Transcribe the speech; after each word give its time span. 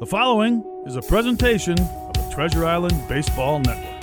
The 0.00 0.06
following 0.06 0.64
is 0.86 0.96
a 0.96 1.02
presentation 1.02 1.78
of 1.78 2.14
the 2.14 2.30
Treasure 2.32 2.64
Island 2.64 3.06
Baseball 3.06 3.58
Network. 3.58 4.02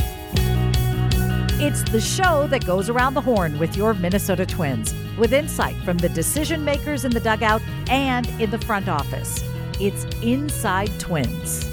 It's 1.59 1.81
the 1.89 1.99
show 1.99 2.45
that 2.49 2.67
goes 2.67 2.87
around 2.87 3.15
the 3.15 3.21
horn 3.21 3.57
with 3.57 3.75
your 3.75 3.95
Minnesota 3.95 4.45
Twins, 4.45 4.93
with 5.17 5.33
insight 5.33 5.75
from 5.77 5.97
the 5.97 6.09
decision 6.09 6.63
makers 6.63 7.03
in 7.03 7.09
the 7.09 7.19
dugout 7.19 7.63
and 7.89 8.27
in 8.39 8.51
the 8.51 8.59
front 8.59 8.87
office. 8.87 9.43
It's 9.79 10.05
Inside 10.21 10.91
Twins. 10.99 11.67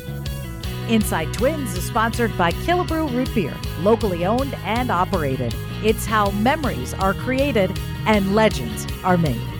Inside 0.89 1.35
Twins 1.35 1.77
is 1.77 1.85
sponsored 1.85 2.35
by 2.39 2.51
Killebrew 2.51 3.13
Root 3.13 3.29
Beer, 3.35 3.55
locally 3.81 4.25
owned 4.25 4.55
and 4.65 4.91
operated. 4.91 5.55
It's 5.83 6.07
how 6.07 6.31
memories 6.31 6.95
are 6.95 7.13
created 7.13 7.79
and 8.07 8.35
legends 8.35 8.87
are 9.05 9.19
made. 9.19 9.54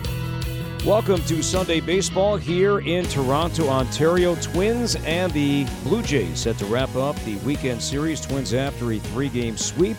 Welcome 0.85 1.23
to 1.23 1.41
Sunday 1.41 1.79
Baseball 1.79 2.37
here 2.37 2.77
in 2.77 3.05
Toronto, 3.05 3.69
Ontario. 3.69 4.35
Twins 4.35 4.95
and 4.97 5.33
the 5.33 5.65
Blue 5.83 6.03
Jays 6.03 6.41
set 6.41 6.59
to 6.59 6.65
wrap 6.67 6.95
up 6.95 7.15
the 7.23 7.37
weekend 7.37 7.81
series. 7.81 8.21
Twins 8.21 8.53
after 8.53 8.91
a 8.91 8.99
three 8.99 9.29
game 9.29 9.57
sweep 9.57 9.97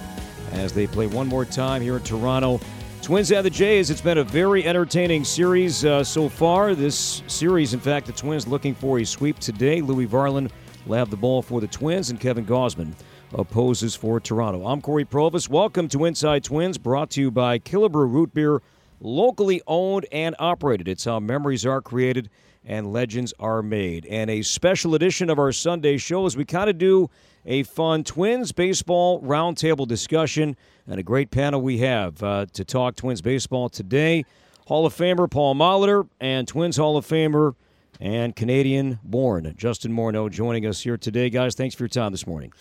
as 0.53 0.73
they 0.73 0.87
play 0.87 1.09
one 1.09 1.27
more 1.27 1.45
time 1.45 1.83
here 1.83 1.97
in 1.97 2.05
Toronto. 2.05 2.61
Twins 3.03 3.33
and 3.33 3.45
the 3.45 3.51
Jays, 3.51 3.91
it's 3.91 4.01
been 4.01 4.19
a 4.19 4.25
very 4.25 4.65
entertaining 4.65 5.25
series 5.25 5.85
uh, 5.85 6.05
so 6.05 6.29
far. 6.29 6.77
This 6.77 7.25
series, 7.27 7.75
in 7.75 7.81
fact, 7.81 8.07
the 8.07 8.13
Twins 8.13 8.47
looking 8.47 8.73
for 8.73 9.01
a 9.01 9.05
sweep 9.05 9.41
today. 9.41 9.81
Louis 9.81 10.07
Varland 10.07 10.53
will 10.87 10.99
have 10.99 11.11
the 11.11 11.17
ball 11.17 11.43
for 11.43 11.61
the 11.61 11.67
Twins, 11.67 12.11
and 12.11 12.21
Kevin 12.21 12.47
Gausman 12.47 12.93
opposes 13.35 13.97
for 13.97 14.21
Toronto. 14.21 14.65
I'm 14.65 14.81
Cory 14.81 15.05
Provus. 15.05 15.49
Welcome 15.49 15.89
to 15.89 16.05
Inside 16.05 16.45
Twins, 16.45 16.79
brought 16.79 17.11
to 17.11 17.21
you 17.21 17.33
by 17.33 17.59
Killebrew 17.59 18.09
Root 18.09 18.33
Beer 18.33 18.63
locally 19.01 19.61
owned 19.67 20.07
and 20.13 20.35
operated. 20.39 20.89
It's 20.89 21.05
how 21.05 21.21
memories 21.21 21.67
are 21.67 21.81
created 21.81 22.31
and 22.65 22.93
legends 22.93 23.33
are 23.39 23.63
made. 23.63 24.07
And 24.07 24.29
a 24.29 24.43
special 24.43 24.95
edition 24.95 25.31
of 25.31 25.39
our 25.39 25.53
Sunday 25.53 25.99
show 25.99 26.27
as 26.27 26.37
we 26.37 26.45
kind 26.45 26.69
of 26.69 26.79
do 26.79 27.09
a 27.45 27.63
fun 27.63 28.03
Twins 28.03 28.53
baseball 28.53 29.23
roundtable 29.23 29.87
discussion 29.87 30.57
and 30.87 30.99
a 30.99 31.03
great 31.03 31.31
panel 31.31 31.63
we 31.63 31.79
have 31.79 32.23
uh, 32.23 32.47
to 32.53 32.65
talk 32.65 32.97
Twins 32.97 33.23
baseball 33.23 33.69
today. 33.69 34.25
Hall 34.67 34.85
of 34.85 34.95
Famer 34.95 35.31
Paul 35.31 35.55
Molitor 35.55 36.09
and 36.21 36.49
Twins 36.49 36.77
Hall 36.77 36.97
of 36.97 37.07
Famer 37.07 37.55
and 38.01 38.35
Canadian 38.35 38.99
born 39.05 39.55
Justin 39.57 39.93
Morneau 39.93 40.31
joining 40.31 40.67
us 40.67 40.81
here 40.81 40.97
today. 40.97 41.31
Guys, 41.31 41.55
thanks 41.55 41.75
for 41.75 41.85
your 41.85 41.89
time 41.89 42.11
this 42.11 42.27
morning. 42.27 42.53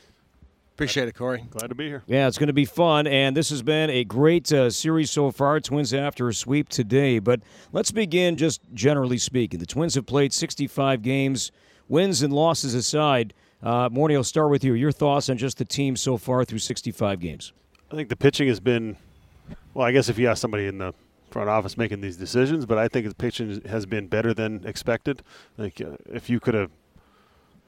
Appreciate 0.75 1.07
it, 1.07 1.15
Cory. 1.15 1.41
Glad 1.51 1.69
to 1.69 1.75
be 1.75 1.87
here. 1.87 2.03
Yeah, 2.05 2.27
it's 2.27 2.37
going 2.37 2.47
to 2.47 2.53
be 2.53 2.65
fun, 2.65 3.07
and 3.07 3.35
this 3.35 3.49
has 3.49 3.61
been 3.61 3.89
a 3.89 4.03
great 4.03 4.51
uh, 4.51 4.69
series 4.69 5.09
so 5.09 5.31
far. 5.31 5.61
Twins 5.61 5.93
after 5.93 6.27
a 6.27 6.33
sweep 6.33 6.67
today, 6.67 7.19
but 7.19 7.39
let's 7.71 7.91
begin 7.91 8.35
just 8.35 8.59
generally 8.73 9.17
speaking. 9.17 9.61
The 9.61 9.65
Twins 9.65 9.95
have 9.95 10.05
played 10.05 10.33
65 10.33 11.01
games, 11.01 11.53
wins 11.87 12.21
and 12.21 12.33
losses 12.33 12.73
aside. 12.73 13.33
Uh, 13.63 13.87
Morty, 13.89 14.17
I'll 14.17 14.23
start 14.25 14.51
with 14.51 14.65
you. 14.65 14.73
Your 14.73 14.91
thoughts 14.91 15.29
on 15.29 15.37
just 15.37 15.59
the 15.59 15.63
team 15.63 15.95
so 15.95 16.17
far 16.17 16.43
through 16.43 16.59
65 16.59 17.21
games? 17.21 17.53
I 17.89 17.95
think 17.95 18.09
the 18.09 18.17
pitching 18.17 18.49
has 18.49 18.59
been, 18.59 18.97
well, 19.73 19.87
I 19.87 19.93
guess 19.93 20.09
if 20.09 20.19
you 20.19 20.27
ask 20.27 20.41
somebody 20.41 20.67
in 20.67 20.79
the 20.79 20.93
front 21.31 21.47
office 21.47 21.77
making 21.77 22.01
these 22.01 22.17
decisions, 22.17 22.65
but 22.65 22.77
I 22.77 22.89
think 22.89 23.07
the 23.07 23.15
pitching 23.15 23.61
has 23.61 23.85
been 23.85 24.07
better 24.07 24.33
than 24.33 24.65
expected. 24.65 25.23
Like 25.57 25.79
uh, 25.79 25.95
if 26.07 26.29
you 26.29 26.41
could 26.41 26.53
have 26.53 26.71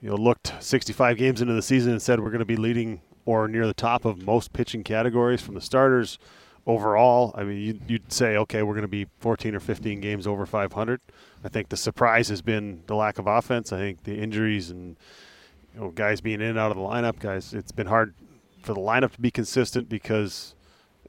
you 0.01 0.09
know, 0.09 0.15
looked 0.15 0.53
65 0.59 1.17
games 1.17 1.41
into 1.41 1.53
the 1.53 1.61
season 1.61 1.91
and 1.93 2.01
said 2.01 2.19
we're 2.19 2.29
going 2.29 2.39
to 2.39 2.45
be 2.45 2.55
leading 2.55 3.01
or 3.25 3.47
near 3.47 3.67
the 3.67 3.73
top 3.73 4.05
of 4.05 4.23
most 4.23 4.53
pitching 4.53 4.83
categories 4.83 5.41
from 5.41 5.55
the 5.55 5.61
starters 5.61 6.17
overall. 6.65 7.33
I 7.35 7.43
mean, 7.43 7.59
you'd, 7.59 7.81
you'd 7.87 8.11
say, 8.11 8.37
okay, 8.37 8.63
we're 8.63 8.73
going 8.73 8.83
to 8.83 8.87
be 8.87 9.07
14 9.19 9.55
or 9.55 9.59
15 9.59 9.99
games 9.99 10.27
over 10.27 10.45
500. 10.45 11.01
I 11.43 11.49
think 11.49 11.69
the 11.69 11.77
surprise 11.77 12.29
has 12.29 12.41
been 12.41 12.83
the 12.87 12.95
lack 12.95 13.17
of 13.17 13.27
offense. 13.27 13.73
I 13.73 13.77
think 13.77 14.03
the 14.03 14.17
injuries 14.17 14.69
and 14.69 14.97
you 15.73 15.81
know 15.81 15.89
guys 15.89 16.21
being 16.21 16.41
in 16.41 16.47
and 16.47 16.59
out 16.59 16.71
of 16.71 16.77
the 16.77 16.83
lineup, 16.83 17.19
guys. 17.19 17.53
It's 17.53 17.71
been 17.71 17.87
hard 17.87 18.13
for 18.61 18.73
the 18.73 18.79
lineup 18.79 19.13
to 19.13 19.21
be 19.21 19.31
consistent 19.31 19.89
because 19.89 20.55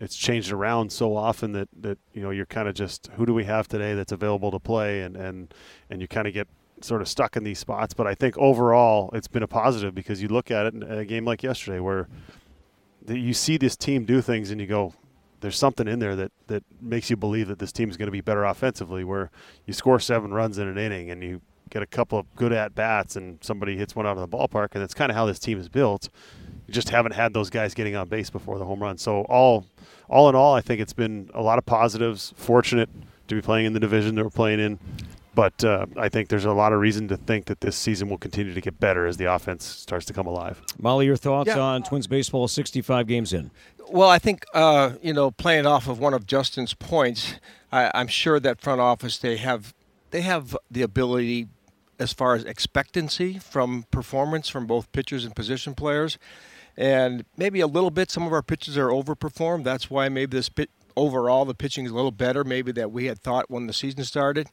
it's 0.00 0.14
changed 0.14 0.52
around 0.52 0.92
so 0.92 1.16
often 1.16 1.52
that, 1.52 1.68
that 1.80 1.98
you 2.12 2.22
know 2.22 2.30
you're 2.30 2.46
kind 2.46 2.68
of 2.68 2.74
just 2.74 3.08
who 3.16 3.26
do 3.26 3.34
we 3.34 3.44
have 3.44 3.66
today 3.66 3.94
that's 3.94 4.12
available 4.12 4.50
to 4.50 4.58
play 4.60 5.02
and 5.02 5.16
and 5.16 5.52
and 5.90 6.00
you 6.00 6.06
kind 6.06 6.28
of 6.28 6.34
get 6.34 6.46
sort 6.84 7.00
of 7.00 7.08
stuck 7.08 7.36
in 7.36 7.44
these 7.44 7.58
spots. 7.58 7.94
But 7.94 8.06
I 8.06 8.14
think 8.14 8.36
overall 8.38 9.10
it's 9.12 9.28
been 9.28 9.42
a 9.42 9.48
positive 9.48 9.94
because 9.94 10.22
you 10.22 10.28
look 10.28 10.50
at 10.50 10.66
it 10.66 10.74
in 10.74 10.82
a 10.82 11.04
game 11.04 11.24
like 11.24 11.42
yesterday 11.42 11.80
where 11.80 12.08
you 13.06 13.34
see 13.34 13.56
this 13.56 13.76
team 13.76 14.04
do 14.04 14.20
things 14.20 14.50
and 14.50 14.60
you 14.60 14.66
go, 14.66 14.94
there's 15.40 15.56
something 15.56 15.86
in 15.86 15.98
there 15.98 16.16
that, 16.16 16.32
that 16.48 16.64
makes 16.80 17.10
you 17.10 17.16
believe 17.16 17.48
that 17.48 17.58
this 17.58 17.72
team 17.72 17.90
is 17.90 17.96
going 17.96 18.08
to 18.08 18.12
be 18.12 18.20
better 18.20 18.44
offensively. 18.44 19.04
Where 19.04 19.30
you 19.66 19.72
score 19.72 20.00
seven 20.00 20.32
runs 20.32 20.58
in 20.58 20.66
an 20.66 20.78
inning 20.78 21.10
and 21.10 21.22
you 21.22 21.40
get 21.70 21.82
a 21.82 21.86
couple 21.86 22.18
of 22.18 22.34
good 22.34 22.52
at 22.52 22.74
bats 22.74 23.16
and 23.16 23.38
somebody 23.42 23.76
hits 23.76 23.94
one 23.94 24.06
out 24.06 24.16
of 24.16 24.28
the 24.28 24.36
ballpark, 24.36 24.68
and 24.72 24.82
that's 24.82 24.94
kind 24.94 25.10
of 25.10 25.16
how 25.16 25.26
this 25.26 25.38
team 25.38 25.58
is 25.58 25.68
built. 25.68 26.08
You 26.66 26.74
just 26.74 26.90
haven't 26.90 27.12
had 27.12 27.32
those 27.32 27.50
guys 27.50 27.74
getting 27.74 27.96
on 27.96 28.08
base 28.08 28.30
before 28.30 28.58
the 28.58 28.64
home 28.64 28.82
run. 28.82 28.98
So 28.98 29.22
all 29.22 29.66
all 30.08 30.28
in 30.28 30.34
all, 30.34 30.54
I 30.54 30.60
think 30.60 30.80
it's 30.80 30.92
been 30.92 31.30
a 31.34 31.42
lot 31.42 31.58
of 31.58 31.66
positives. 31.66 32.32
Fortunate 32.36 32.88
to 33.28 33.34
be 33.34 33.42
playing 33.42 33.66
in 33.66 33.72
the 33.74 33.80
division 33.80 34.14
that 34.16 34.24
we're 34.24 34.30
playing 34.30 34.60
in. 34.60 34.78
But 35.38 35.62
uh, 35.62 35.86
I 35.96 36.08
think 36.08 36.30
there's 36.30 36.44
a 36.46 36.50
lot 36.52 36.72
of 36.72 36.80
reason 36.80 37.06
to 37.06 37.16
think 37.16 37.44
that 37.44 37.60
this 37.60 37.76
season 37.76 38.08
will 38.08 38.18
continue 38.18 38.54
to 38.54 38.60
get 38.60 38.80
better 38.80 39.06
as 39.06 39.18
the 39.18 39.32
offense 39.32 39.64
starts 39.64 40.04
to 40.06 40.12
come 40.12 40.26
alive. 40.26 40.60
Molly, 40.80 41.06
your 41.06 41.14
thoughts 41.14 41.46
Yeah. 41.46 41.60
on 41.60 41.84
Twins 41.84 42.08
baseball 42.08 42.48
65 42.48 43.06
games 43.06 43.32
in? 43.32 43.52
Well, 43.88 44.08
I 44.08 44.18
think 44.18 44.44
uh, 44.52 44.94
you 45.00 45.12
know, 45.12 45.30
playing 45.30 45.64
off 45.64 45.86
of 45.86 46.00
one 46.00 46.12
of 46.12 46.26
Justin's 46.26 46.74
points, 46.74 47.34
I, 47.70 47.88
I'm 47.94 48.08
sure 48.08 48.40
that 48.40 48.60
front 48.60 48.80
office 48.80 49.16
they 49.16 49.36
have 49.36 49.74
they 50.10 50.22
have 50.22 50.56
the 50.68 50.82
ability, 50.82 51.46
as 52.00 52.12
far 52.12 52.34
as 52.34 52.42
expectancy 52.42 53.38
from 53.38 53.84
performance 53.92 54.48
from 54.48 54.66
both 54.66 54.90
pitchers 54.90 55.24
and 55.24 55.36
position 55.36 55.72
players, 55.72 56.18
and 56.76 57.24
maybe 57.36 57.60
a 57.60 57.68
little 57.68 57.90
bit. 57.92 58.10
Some 58.10 58.26
of 58.26 58.32
our 58.32 58.42
pitchers 58.42 58.76
are 58.76 58.88
overperformed. 58.88 59.62
That's 59.62 59.88
why 59.88 60.08
maybe 60.08 60.36
this 60.36 60.48
pit, 60.48 60.68
overall 60.98 61.44
the 61.44 61.54
pitching 61.54 61.84
is 61.84 61.92
a 61.92 61.94
little 61.94 62.10
better, 62.10 62.44
maybe 62.44 62.72
that 62.72 62.90
we 62.90 63.06
had 63.06 63.20
thought 63.20 63.50
when 63.50 63.66
the 63.66 63.72
season 63.72 64.04
started, 64.04 64.48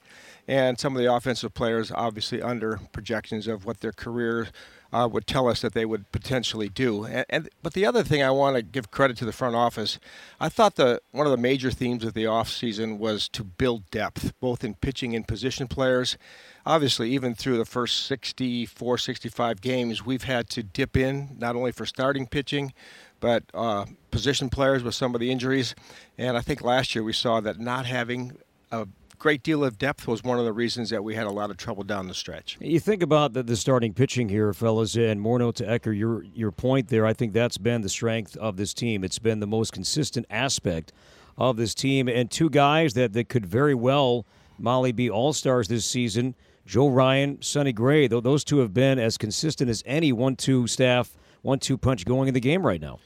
and 0.48 0.80
some 0.80 0.96
of 0.96 1.02
the 1.02 1.12
offensive 1.12 1.54
players 1.54 1.92
obviously 1.92 2.42
under 2.42 2.80
projections 2.94 3.48
of 3.48 3.66
what 3.66 3.80
their 3.80 3.92
career 3.92 4.48
uh, 4.94 5.08
would 5.08 5.28
tell 5.28 5.50
us 5.50 5.62
that 5.62 5.74
they 5.74 5.86
would 5.86 6.10
potentially 6.12 6.70
do. 6.70 7.04
And, 7.06 7.26
and 7.30 7.50
but 7.62 7.74
the 7.74 7.86
other 7.86 8.04
thing 8.04 8.24
I 8.24 8.32
want 8.32 8.56
to 8.56 8.62
give 8.62 8.92
credit 8.92 9.18
to 9.18 9.26
the 9.26 9.34
front 9.34 9.56
office, 9.56 10.00
I 10.40 10.48
thought 10.48 10.76
the 10.76 11.02
one 11.12 11.26
of 11.26 11.32
the 11.32 11.38
major 11.38 11.70
themes 11.72 12.06
of 12.06 12.14
the 12.14 12.24
offseason 12.24 12.98
was 12.98 13.28
to 13.30 13.44
build 13.44 13.90
depth, 13.92 14.34
both 14.40 14.64
in 14.64 14.76
pitching 14.76 15.14
and 15.14 15.28
position 15.28 15.68
players. 15.68 16.18
Obviously, 16.66 17.12
even 17.12 17.36
through 17.36 17.58
the 17.58 17.66
first 17.66 18.06
64, 18.06 18.98
65 18.98 19.62
games, 19.62 20.06
we've 20.06 20.24
had 20.24 20.50
to 20.52 20.64
dip 20.64 20.96
in 20.96 21.36
not 21.38 21.56
only 21.56 21.72
for 21.72 21.86
starting 21.86 22.26
pitching, 22.26 22.74
but 23.20 23.44
uh, 23.53 23.86
position 24.12 24.50
players 24.50 24.84
with 24.84 24.96
some 24.96 25.14
of 25.16 25.22
the 25.22 25.31
injuries. 25.31 25.76
And 26.18 26.38
I 26.38 26.42
think 26.42 26.62
last 26.62 26.96
year 26.96 27.03
we 27.03 27.14
saw 27.14 27.40
that 27.42 27.59
not 27.59 27.86
having 27.86 28.34
a 28.72 28.88
great 29.18 29.44
deal 29.44 29.64
of 29.64 29.78
depth 29.78 30.08
was 30.08 30.24
one 30.24 30.38
of 30.38 30.46
the 30.46 30.53
reasons 30.53 30.90
that 30.90 31.03
we 31.03 31.16
had 31.16 31.26
a 31.26 31.31
lot 31.31 31.50
of 31.50 31.58
trouble 31.58 31.84
down 31.84 32.08
the 32.08 32.14
stretch. 32.14 32.58
You 32.59 32.80
think 32.80 33.02
about 33.02 33.34
the, 33.34 33.44
the 33.44 33.56
starting 33.56 33.94
pitching 33.94 34.30
here, 34.30 34.53
fellas, 34.53 34.96
and 34.96 35.20
Morneau 35.22 35.53
to 35.56 35.70
echo 35.70 35.90
your 35.90 36.24
your 36.36 36.52
point 36.52 36.90
there. 36.90 37.06
I 37.06 37.14
think 37.14 37.34
that's 37.34 37.58
been 37.58 37.81
the 37.81 37.90
strength 37.90 38.36
of 38.38 38.58
this 38.58 38.74
team. 38.74 39.03
It's 39.03 39.20
been 39.20 39.40
the 39.40 39.47
most 39.47 39.74
consistent 39.74 40.26
aspect 40.30 40.92
of 41.38 41.58
this 41.58 41.74
team, 41.74 42.08
and 42.08 42.32
two 42.32 42.50
guys 42.50 42.94
that, 42.94 43.14
that 43.14 43.28
could 43.30 43.46
very 43.46 43.76
well, 43.76 44.26
Molly, 44.58 44.92
be 44.94 45.09
all 45.09 45.34
stars 45.34 45.68
this 45.68 45.86
season. 45.86 46.36
Joe 46.66 46.88
Ryan, 46.88 47.42
Sonny 47.42 47.74
Gray. 47.74 48.08
Tho- 48.08 48.22
Those 48.22 48.44
two 48.44 48.59
have 48.59 48.74
been 48.74 49.00
as 49.00 49.18
consistent 49.18 49.70
as 49.70 49.84
any 49.86 50.12
one-two 50.14 50.68
staff, 50.68 51.16
one-two 51.46 51.78
punch 51.78 52.06
going 52.06 52.28
in 52.28 52.34
the 52.34 52.40
game 52.40 52.66
right 52.66 52.82
now. 52.82 53.00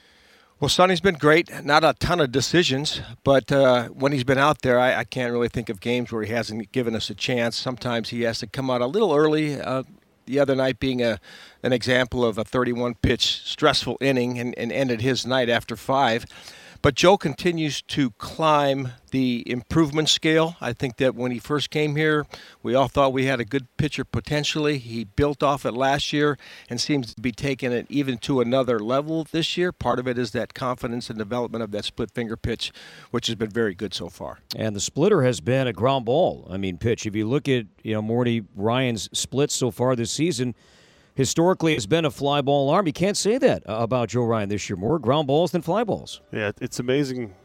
Well, 0.60 0.70
Sonny's 0.70 1.00
been 1.00 1.16
great. 1.16 1.64
Not 1.64 1.84
a 1.84 1.94
ton 2.00 2.20
of 2.20 2.32
decisions, 2.32 3.02
but 3.24 3.50
uh, 3.52 3.88
when 3.90 4.12
he's 4.12 4.26
been 4.26 4.38
out 4.38 4.62
there, 4.62 4.78
I, 4.78 4.96
I 4.96 5.04
can't 5.06 5.32
really 5.32 5.48
think 5.48 5.70
of 5.70 5.80
games 5.80 6.12
where 6.12 6.24
he 6.24 6.34
hasn't 6.34 6.72
given 6.72 6.96
us 6.96 7.10
a 7.10 7.16
chance. 7.16 7.56
Sometimes 7.56 8.10
he 8.10 8.24
has 8.24 8.40
to 8.40 8.48
come 8.48 8.70
out 8.70 8.82
a 8.82 8.86
little 8.86 9.16
early. 9.16 9.60
Uh, 9.60 9.84
the 10.26 10.40
other 10.40 10.56
night 10.56 10.80
being 10.80 11.02
a 11.02 11.20
an 11.64 11.74
example 11.74 12.24
of 12.24 12.38
a 12.38 12.44
31 12.44 12.96
pitch 12.96 13.42
stressful 13.44 13.98
inning 14.00 14.38
and, 14.38 14.58
and 14.58 14.72
ended 14.72 15.02
his 15.02 15.26
night 15.26 15.50
after 15.50 15.76
five. 15.76 16.26
But 16.82 16.96
Joe 16.96 17.18
continues 17.18 17.82
to 17.84 18.12
climb 18.12 18.94
the 19.12 19.44
improvement 19.50 20.08
scale. 20.08 20.56
I 20.62 20.72
think 20.72 20.96
that 20.98 21.14
when 21.14 21.32
he 21.32 21.40
first 21.40 21.70
came 21.70 21.98
here, 21.98 22.26
we 22.64 22.74
all 22.74 22.88
thought 22.88 23.12
we 23.12 23.26
had 23.26 23.42
a 23.42 23.46
good 23.46 23.68
pitcher 23.76 24.06
potentially. 24.06 24.78
He 24.78 25.04
built 25.04 25.44
off 25.44 25.66
it 25.66 25.74
last 25.74 26.14
year 26.14 26.38
and 26.70 26.80
seems 26.80 27.14
to 27.14 27.22
be 27.22 27.34
taking 27.34 27.74
it 27.74 27.86
even 27.90 28.18
to 28.20 28.40
another 28.40 28.80
level 28.80 29.28
this 29.30 29.58
year. 29.58 29.74
Part 29.74 30.00
of 30.00 30.08
it 30.08 30.18
is 30.18 30.32
that 30.32 30.54
confidence 30.54 31.10
and 31.10 31.20
development 31.20 31.64
of 31.64 31.72
that 31.72 31.84
split 31.84 32.12
finger 32.12 32.38
pitch, 32.38 32.72
which 33.12 33.28
has 33.28 33.36
been 33.36 33.50
very 33.50 33.76
good 33.76 33.94
so 33.94 34.08
far. 34.08 34.40
And 34.56 34.74
the 34.74 34.82
splitter 34.82 35.24
has 35.24 35.42
been 35.42 35.68
a 35.68 35.74
ground 35.74 36.06
ball. 36.06 36.48
I 36.50 36.56
mean, 36.56 36.78
pitch. 36.78 37.06
If 37.06 37.16
you 37.16 37.28
look 37.28 37.50
at 37.50 37.66
you 37.84 37.94
know 37.94 38.02
Morty 38.02 38.44
Ryan's 38.56 39.10
splits 39.12 39.54
so 39.54 39.70
far 39.70 39.98
this 39.98 40.12
season, 40.12 40.56
historically 41.20 41.74
has 41.74 41.86
been 41.86 42.06
a 42.06 42.10
fly 42.10 42.40
ball 42.40 42.70
arm. 42.70 42.88
You 42.88 42.94
can't 42.94 43.18
say 43.18 43.38
that 43.40 43.70
uh, 43.70 43.80
about 43.80 44.08
Joe 44.08 44.24
Ryan 44.24 44.48
this 44.48 44.70
year. 44.70 44.78
More 44.78 44.98
ground 44.98 45.28
balls 45.28 45.52
than 45.52 45.62
fly 45.62 45.84
balls. 45.84 46.22
Yeah, 46.32 46.54
it's 46.62 46.80
amazing. 46.80 47.36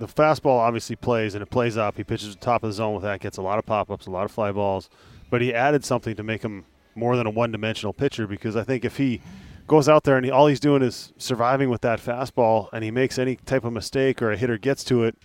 The 0.00 0.08
fastball 0.08 0.58
obviously 0.58 0.96
plays 0.96 1.36
and 1.36 1.40
it 1.40 1.46
plays 1.46 1.76
up. 1.76 1.96
He 1.96 2.02
pitches 2.02 2.34
the 2.34 2.40
top 2.40 2.64
of 2.64 2.70
the 2.70 2.72
zone 2.72 2.94
with 2.94 3.04
that, 3.04 3.20
gets 3.20 3.36
a 3.36 3.42
lot 3.42 3.60
of 3.60 3.64
pop 3.64 3.92
ups, 3.92 4.06
a 4.06 4.10
lot 4.10 4.24
of 4.24 4.32
fly 4.32 4.50
balls. 4.50 4.90
But 5.30 5.40
he 5.40 5.54
added 5.54 5.84
something 5.84 6.16
to 6.16 6.24
make 6.24 6.42
him 6.42 6.64
more 6.96 7.16
than 7.16 7.28
a 7.28 7.30
one-dimensional 7.30 7.92
pitcher 7.92 8.26
because 8.26 8.56
I 8.56 8.64
think 8.64 8.84
if 8.84 8.96
he 8.96 9.20
goes 9.68 9.88
out 9.88 10.02
there 10.02 10.16
and 10.16 10.24
he, 10.24 10.32
all 10.32 10.48
he's 10.48 10.58
doing 10.58 10.82
is 10.82 11.12
surviving 11.16 11.70
with 11.70 11.82
that 11.82 12.00
fastball 12.00 12.68
and 12.72 12.82
he 12.82 12.90
makes 12.90 13.20
any 13.20 13.36
type 13.36 13.64
of 13.64 13.72
mistake 13.72 14.20
or 14.20 14.32
a 14.32 14.36
hitter 14.36 14.58
gets 14.58 14.82
to 14.82 15.04
it, 15.04 15.16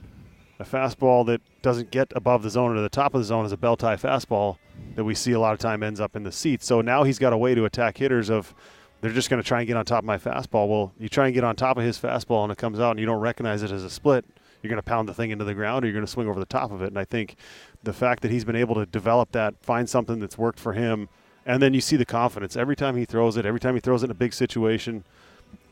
a 0.60 0.64
fastball 0.64 1.26
that 1.26 1.42
doesn't 1.62 1.92
get 1.92 2.12
above 2.16 2.44
the 2.44 2.50
zone 2.50 2.72
or 2.72 2.76
to 2.76 2.82
the 2.82 2.90
top 2.90 3.14
of 3.14 3.22
the 3.22 3.26
zone 3.26 3.46
is 3.46 3.52
a 3.52 3.58
belt 3.58 3.82
high 3.82 3.96
fastball 3.96 4.58
that 4.96 5.04
we 5.04 5.16
see 5.16 5.32
a 5.32 5.40
lot 5.40 5.54
of 5.54 5.60
time 5.60 5.84
ends 5.84 6.00
up 6.00 6.16
in 6.16 6.24
the 6.24 6.32
seats. 6.32 6.66
So 6.66 6.82
now 6.82 7.04
he's 7.04 7.20
got 7.20 7.34
a 7.34 7.38
way 7.38 7.56
to 7.56 7.66
attack 7.66 7.98
hitters 7.98 8.30
of 8.30 8.54
they're 9.02 9.12
just 9.12 9.30
going 9.30 9.42
to 9.42 9.48
try 9.48 9.60
and 9.60 9.68
get 9.68 9.78
on 9.78 9.86
top 9.86 10.00
of 10.00 10.06
my 10.06 10.18
fastball. 10.18 10.68
Well, 10.68 10.94
you 11.00 11.10
try 11.10 11.26
and 11.26 11.34
get 11.34 11.44
on 11.44 11.56
top 11.56 11.78
of 11.78 11.84
his 11.84 11.98
fastball 11.98 12.44
and 12.44 12.52
it 12.52 12.58
comes 12.58 12.80
out 12.80 12.92
and 12.92 13.00
you 13.00 13.06
don't 13.06 13.20
recognize 13.20 13.64
it 13.64 13.72
as 13.72 13.84
a 13.84 13.90
split, 13.90 14.26
you're 14.62 14.70
going 14.70 14.78
to 14.78 14.84
pound 14.84 15.10
the 15.10 15.14
thing 15.14 15.32
into 15.32 15.46
the 15.46 15.54
ground 15.54 15.84
or 15.84 15.88
you're 15.88 15.94
going 15.94 16.06
to 16.06 16.12
swing 16.12 16.28
over 16.28 16.40
the 16.40 16.46
top 16.46 16.72
of 16.72 16.82
it. 16.82 16.88
And 16.88 17.00
I 17.00 17.06
think 17.06 17.36
the 17.84 17.94
fact 17.94 18.22
that 18.22 18.32
he's 18.32 18.46
been 18.46 18.56
able 18.56 18.76
to 18.76 18.86
develop 18.86 19.32
that, 19.32 19.56
find 19.62 19.90
something 19.90 20.20
that's 20.20 20.38
worked 20.38 20.60
for 20.60 20.74
him, 20.74 21.10
and 21.46 21.62
then 21.62 21.74
you 21.74 21.82
see 21.82 21.96
the 21.96 22.06
confidence 22.06 22.56
every 22.56 22.76
time 22.76 22.96
he 22.96 23.06
throws 23.06 23.38
it, 23.38 23.46
every 23.46 23.60
time 23.60 23.74
he 23.74 23.80
throws 23.80 24.04
it 24.04 24.08
in 24.08 24.12
a 24.12 24.16
big 24.16 24.34
situation, 24.34 25.04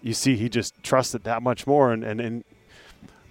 you 0.02 0.14
see 0.14 0.36
he 0.36 0.50
just 0.50 0.82
trusts 0.82 1.14
it 1.14 1.24
that 1.24 1.44
much 1.44 1.68
more. 1.68 1.92
And, 1.92 2.04
and, 2.04 2.20
and 2.20 2.44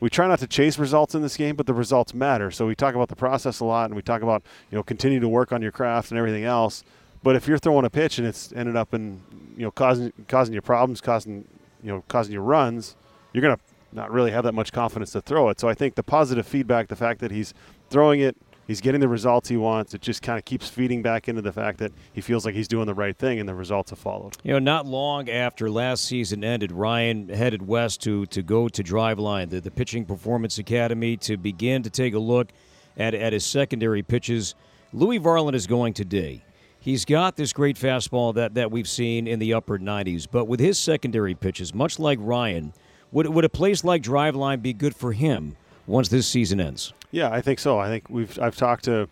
we 0.00 0.10
try 0.10 0.28
not 0.28 0.38
to 0.40 0.46
chase 0.46 0.78
results 0.78 1.14
in 1.14 1.22
this 1.22 1.36
game, 1.36 1.56
but 1.56 1.66
the 1.66 1.74
results 1.74 2.14
matter. 2.14 2.50
So 2.50 2.66
we 2.66 2.74
talk 2.74 2.94
about 2.94 3.08
the 3.08 3.16
process 3.16 3.60
a 3.60 3.64
lot, 3.64 3.86
and 3.86 3.94
we 3.94 4.02
talk 4.02 4.22
about 4.22 4.42
you 4.70 4.76
know 4.76 4.82
continue 4.82 5.20
to 5.20 5.28
work 5.28 5.52
on 5.52 5.62
your 5.62 5.72
craft 5.72 6.10
and 6.10 6.18
everything 6.18 6.44
else. 6.44 6.84
But 7.22 7.36
if 7.36 7.48
you're 7.48 7.58
throwing 7.58 7.84
a 7.84 7.90
pitch 7.90 8.18
and 8.18 8.26
it's 8.26 8.52
ended 8.52 8.76
up 8.76 8.94
in 8.94 9.20
you 9.56 9.64
know 9.64 9.70
causing 9.70 10.12
causing 10.28 10.54
you 10.54 10.62
problems, 10.62 11.00
causing 11.00 11.46
you 11.82 11.90
know 11.90 12.04
causing 12.08 12.32
you 12.32 12.40
runs, 12.40 12.96
you're 13.32 13.42
gonna 13.42 13.58
not 13.92 14.10
really 14.10 14.30
have 14.30 14.44
that 14.44 14.52
much 14.52 14.72
confidence 14.72 15.12
to 15.12 15.20
throw 15.20 15.48
it. 15.48 15.58
So 15.58 15.68
I 15.68 15.74
think 15.74 15.94
the 15.94 16.02
positive 16.02 16.46
feedback, 16.46 16.88
the 16.88 16.96
fact 16.96 17.20
that 17.20 17.30
he's 17.30 17.54
throwing 17.90 18.20
it 18.20 18.36
he's 18.68 18.80
getting 18.80 19.00
the 19.00 19.08
results 19.08 19.48
he 19.48 19.56
wants. 19.56 19.94
It 19.94 20.00
just 20.00 20.22
kind 20.22 20.38
of 20.38 20.44
keeps 20.44 20.68
feeding 20.68 21.02
back 21.02 21.26
into 21.28 21.42
the 21.42 21.52
fact 21.52 21.78
that 21.78 21.90
he 22.12 22.20
feels 22.20 22.46
like 22.46 22.54
he's 22.54 22.68
doing 22.68 22.86
the 22.86 22.94
right 22.94 23.16
thing, 23.16 23.40
and 23.40 23.48
the 23.48 23.54
results 23.56 23.90
have 23.90 23.98
followed. 23.98 24.36
You 24.44 24.52
know, 24.52 24.60
not 24.60 24.86
long 24.86 25.28
after 25.28 25.68
last 25.68 26.04
season 26.04 26.44
ended, 26.44 26.70
Ryan 26.70 27.28
headed 27.30 27.66
west 27.66 28.00
to 28.02 28.26
to 28.26 28.42
go 28.42 28.68
to 28.68 28.84
Driveline, 28.84 29.50
the, 29.50 29.60
the 29.60 29.72
Pitching 29.72 30.04
Performance 30.04 30.58
Academy, 30.58 31.16
to 31.16 31.36
begin 31.36 31.82
to 31.82 31.90
take 31.90 32.14
a 32.14 32.20
look 32.20 32.50
at, 32.96 33.14
at 33.14 33.32
his 33.32 33.44
secondary 33.44 34.02
pitches. 34.02 34.54
Louis 34.92 35.18
Varland 35.18 35.54
is 35.54 35.66
going 35.66 35.94
today. 35.94 36.44
He's 36.80 37.04
got 37.04 37.36
this 37.36 37.52
great 37.52 37.76
fastball 37.76 38.34
that, 38.34 38.54
that 38.54 38.70
we've 38.70 38.88
seen 38.88 39.26
in 39.26 39.40
the 39.40 39.52
upper 39.52 39.78
90s, 39.78 40.26
but 40.30 40.46
with 40.46 40.60
his 40.60 40.78
secondary 40.78 41.34
pitches, 41.34 41.74
much 41.74 41.98
like 41.98 42.18
Ryan, 42.22 42.72
would, 43.10 43.26
would 43.28 43.44
a 43.44 43.48
place 43.48 43.82
like 43.82 44.02
Driveline 44.02 44.62
be 44.62 44.72
good 44.72 44.94
for 44.94 45.12
him 45.12 45.56
once 45.88 46.08
this 46.08 46.28
season 46.28 46.60
ends? 46.60 46.92
Yeah, 47.10 47.30
I 47.30 47.40
think 47.40 47.58
so. 47.58 47.78
I 47.78 47.88
think 47.88 48.08
we've 48.08 48.38
I've 48.38 48.56
talked 48.56 48.84
to, 48.84 49.08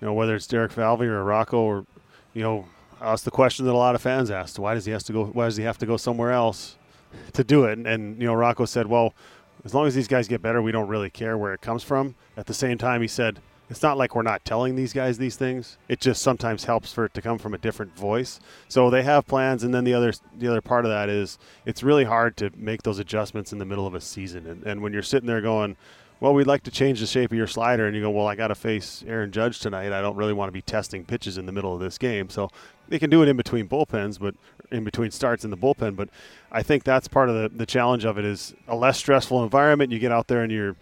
you 0.00 0.06
know, 0.06 0.12
whether 0.12 0.34
it's 0.34 0.46
Derek 0.46 0.72
Falvey 0.72 1.06
or 1.06 1.22
Rocco 1.24 1.58
or, 1.60 1.86
you 2.34 2.42
know, 2.42 2.66
asked 3.00 3.24
the 3.24 3.30
question 3.30 3.64
that 3.64 3.72
a 3.72 3.78
lot 3.78 3.94
of 3.94 4.02
fans 4.02 4.30
asked: 4.30 4.58
Why 4.58 4.74
does 4.74 4.84
he 4.84 4.92
have 4.92 5.04
to 5.04 5.12
go? 5.12 5.24
Why 5.26 5.46
does 5.46 5.56
he 5.56 5.64
have 5.64 5.78
to 5.78 5.86
go 5.86 5.96
somewhere 5.96 6.32
else 6.32 6.76
to 7.32 7.44
do 7.44 7.64
it? 7.64 7.78
And, 7.78 7.86
and 7.86 8.20
you 8.20 8.26
know, 8.26 8.34
Rocco 8.34 8.64
said, 8.64 8.86
well, 8.86 9.14
as 9.64 9.74
long 9.74 9.86
as 9.86 9.94
these 9.94 10.08
guys 10.08 10.28
get 10.28 10.42
better, 10.42 10.60
we 10.62 10.72
don't 10.72 10.88
really 10.88 11.10
care 11.10 11.36
where 11.38 11.54
it 11.54 11.60
comes 11.60 11.82
from. 11.82 12.14
At 12.36 12.46
the 12.46 12.54
same 12.54 12.78
time, 12.78 13.00
he 13.00 13.08
said. 13.08 13.40
It's 13.70 13.82
not 13.82 13.98
like 13.98 14.14
we're 14.14 14.22
not 14.22 14.46
telling 14.46 14.76
these 14.76 14.94
guys 14.94 15.18
these 15.18 15.36
things. 15.36 15.76
It 15.88 16.00
just 16.00 16.22
sometimes 16.22 16.64
helps 16.64 16.90
for 16.90 17.04
it 17.04 17.12
to 17.12 17.20
come 17.20 17.36
from 17.36 17.52
a 17.52 17.58
different 17.58 17.94
voice. 17.94 18.40
So 18.66 18.88
they 18.88 19.02
have 19.02 19.26
plans, 19.26 19.62
and 19.62 19.74
then 19.74 19.84
the 19.84 19.92
other 19.92 20.14
the 20.34 20.48
other 20.48 20.62
part 20.62 20.86
of 20.86 20.90
that 20.90 21.10
is 21.10 21.38
it's 21.66 21.82
really 21.82 22.04
hard 22.04 22.38
to 22.38 22.50
make 22.56 22.82
those 22.82 22.98
adjustments 22.98 23.52
in 23.52 23.58
the 23.58 23.66
middle 23.66 23.86
of 23.86 23.94
a 23.94 24.00
season. 24.00 24.46
And, 24.46 24.64
and 24.64 24.80
when 24.80 24.94
you're 24.94 25.02
sitting 25.02 25.26
there 25.26 25.42
going, 25.42 25.76
well, 26.20 26.34
we'd 26.34 26.46
like 26.46 26.64
to 26.64 26.70
change 26.70 27.00
the 27.00 27.06
shape 27.06 27.30
of 27.30 27.38
your 27.38 27.46
slider. 27.46 27.86
And 27.86 27.94
you 27.94 28.02
go, 28.02 28.10
well, 28.10 28.26
I 28.26 28.34
got 28.34 28.48
to 28.48 28.54
face 28.54 29.04
Aaron 29.06 29.30
Judge 29.30 29.60
tonight. 29.60 29.92
I 29.92 30.00
don't 30.00 30.16
really 30.16 30.32
want 30.32 30.48
to 30.48 30.52
be 30.52 30.62
testing 30.62 31.04
pitches 31.04 31.38
in 31.38 31.46
the 31.46 31.52
middle 31.52 31.72
of 31.72 31.80
this 31.80 31.96
game. 31.98 32.28
So 32.28 32.50
they 32.88 32.98
can 32.98 33.08
do 33.08 33.22
it 33.22 33.28
in 33.28 33.36
between 33.36 33.68
bullpens, 33.68 34.18
but 34.18 34.34
in 34.72 34.82
between 34.84 35.10
starts 35.10 35.44
in 35.44 35.50
the 35.50 35.56
bullpen. 35.56 35.94
But 35.94 36.08
I 36.50 36.62
think 36.62 36.82
that's 36.82 37.06
part 37.06 37.28
of 37.28 37.36
the, 37.36 37.48
the 37.56 37.66
challenge 37.66 38.04
of 38.04 38.18
it 38.18 38.24
is 38.24 38.54
a 38.66 38.74
less 38.74 38.98
stressful 38.98 39.42
environment. 39.44 39.92
You 39.92 39.98
get 39.98 40.10
out 40.10 40.26
there 40.26 40.42
and 40.42 40.50
you're, 40.50 40.74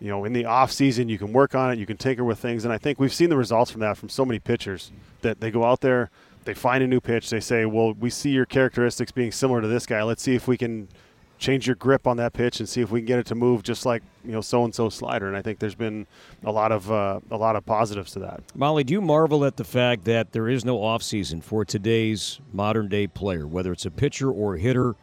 you 0.00 0.08
know, 0.08 0.24
in 0.24 0.32
the 0.32 0.44
off 0.44 0.70
season, 0.70 1.08
you 1.08 1.18
can 1.18 1.32
work 1.32 1.54
on 1.54 1.72
it. 1.72 1.78
You 1.78 1.86
can 1.86 1.96
tinker 1.96 2.24
with 2.24 2.38
things. 2.38 2.64
And 2.64 2.72
I 2.72 2.78
think 2.78 3.00
we've 3.00 3.12
seen 3.12 3.30
the 3.30 3.36
results 3.36 3.70
from 3.70 3.80
that 3.80 3.96
from 3.96 4.08
so 4.08 4.24
many 4.24 4.38
pitchers 4.38 4.92
that 5.22 5.40
they 5.40 5.50
go 5.50 5.64
out 5.64 5.80
there, 5.80 6.10
they 6.44 6.54
find 6.54 6.84
a 6.84 6.86
new 6.86 7.00
pitch. 7.00 7.30
They 7.30 7.40
say, 7.40 7.64
well, 7.64 7.94
we 7.94 8.10
see 8.10 8.30
your 8.30 8.46
characteristics 8.46 9.10
being 9.10 9.32
similar 9.32 9.60
to 9.60 9.68
this 9.68 9.86
guy. 9.86 10.02
Let's 10.02 10.22
see 10.22 10.34
if 10.36 10.46
we 10.46 10.56
can– 10.56 10.88
change 11.38 11.66
your 11.66 11.76
grip 11.76 12.06
on 12.06 12.16
that 12.16 12.32
pitch 12.32 12.60
and 12.60 12.68
see 12.68 12.80
if 12.80 12.90
we 12.90 13.00
can 13.00 13.06
get 13.06 13.18
it 13.18 13.26
to 13.26 13.34
move 13.34 13.62
just 13.62 13.84
like 13.84 14.02
you 14.24 14.32
know 14.32 14.40
so 14.40 14.64
and 14.64 14.74
so 14.74 14.88
slider. 14.88 15.26
And 15.26 15.36
I 15.36 15.42
think 15.42 15.58
there's 15.58 15.74
been 15.74 16.06
a 16.44 16.52
lot 16.52 16.72
of 16.72 16.90
uh, 16.90 17.20
a 17.30 17.36
lot 17.36 17.56
of 17.56 17.66
positives 17.66 18.12
to 18.12 18.20
that. 18.20 18.42
Molly, 18.54 18.84
do 18.84 18.92
you 18.92 19.00
marvel 19.00 19.44
at 19.44 19.56
the 19.56 19.64
fact 19.64 20.04
that 20.04 20.32
there 20.32 20.48
is 20.48 20.64
no 20.64 20.78
offseason 20.78 21.42
for 21.42 21.64
today's 21.64 22.40
modern 22.52 22.88
day 22.88 23.06
player, 23.06 23.46
whether 23.46 23.72
it's 23.72 23.86
a 23.86 23.90
pitcher 23.90 24.30
or 24.30 24.56
a 24.56 24.58
hitter? 24.58 24.94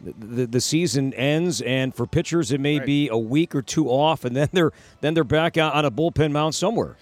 The, 0.00 0.46
the 0.46 0.60
season 0.60 1.14
ends, 1.14 1.62
and 1.62 1.94
for 1.94 2.06
pitchers, 2.06 2.52
it 2.52 2.60
may 2.60 2.76
right. 2.76 2.86
be 2.86 3.08
a 3.08 3.16
week 3.16 3.54
or 3.54 3.62
two 3.62 3.88
off, 3.88 4.26
and 4.26 4.36
then 4.36 4.48
they're 4.52 4.72
then 5.00 5.14
they're 5.14 5.24
back 5.24 5.56
out 5.56 5.74
on 5.74 5.86
a 5.86 5.90
bullpen 5.90 6.30
mound 6.32 6.54
somewhere. 6.54 6.96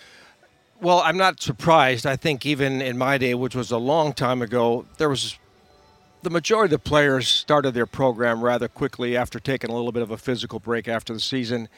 Well, 0.80 1.00
I'm 1.00 1.16
not 1.16 1.40
surprised. 1.40 2.06
I 2.06 2.16
think 2.16 2.44
even 2.44 2.82
in 2.82 2.98
my 2.98 3.18
day, 3.18 3.34
which 3.34 3.54
was 3.54 3.70
a 3.70 3.78
long 3.78 4.12
time 4.12 4.42
ago, 4.42 4.84
there 4.98 5.08
was 5.08 5.38
the 6.22 6.30
majority 6.30 6.74
of 6.74 6.82
the 6.82 6.88
players 6.88 7.28
started 7.28 7.74
their 7.74 7.86
program 7.86 8.42
rather 8.42 8.68
quickly 8.68 9.16
after 9.16 9.40
taking 9.40 9.70
a 9.70 9.74
little 9.74 9.92
bit 9.92 10.02
of 10.02 10.10
a 10.10 10.16
physical 10.16 10.60
break 10.60 10.88
after 10.88 11.12
the 11.12 11.20
season. 11.20 11.68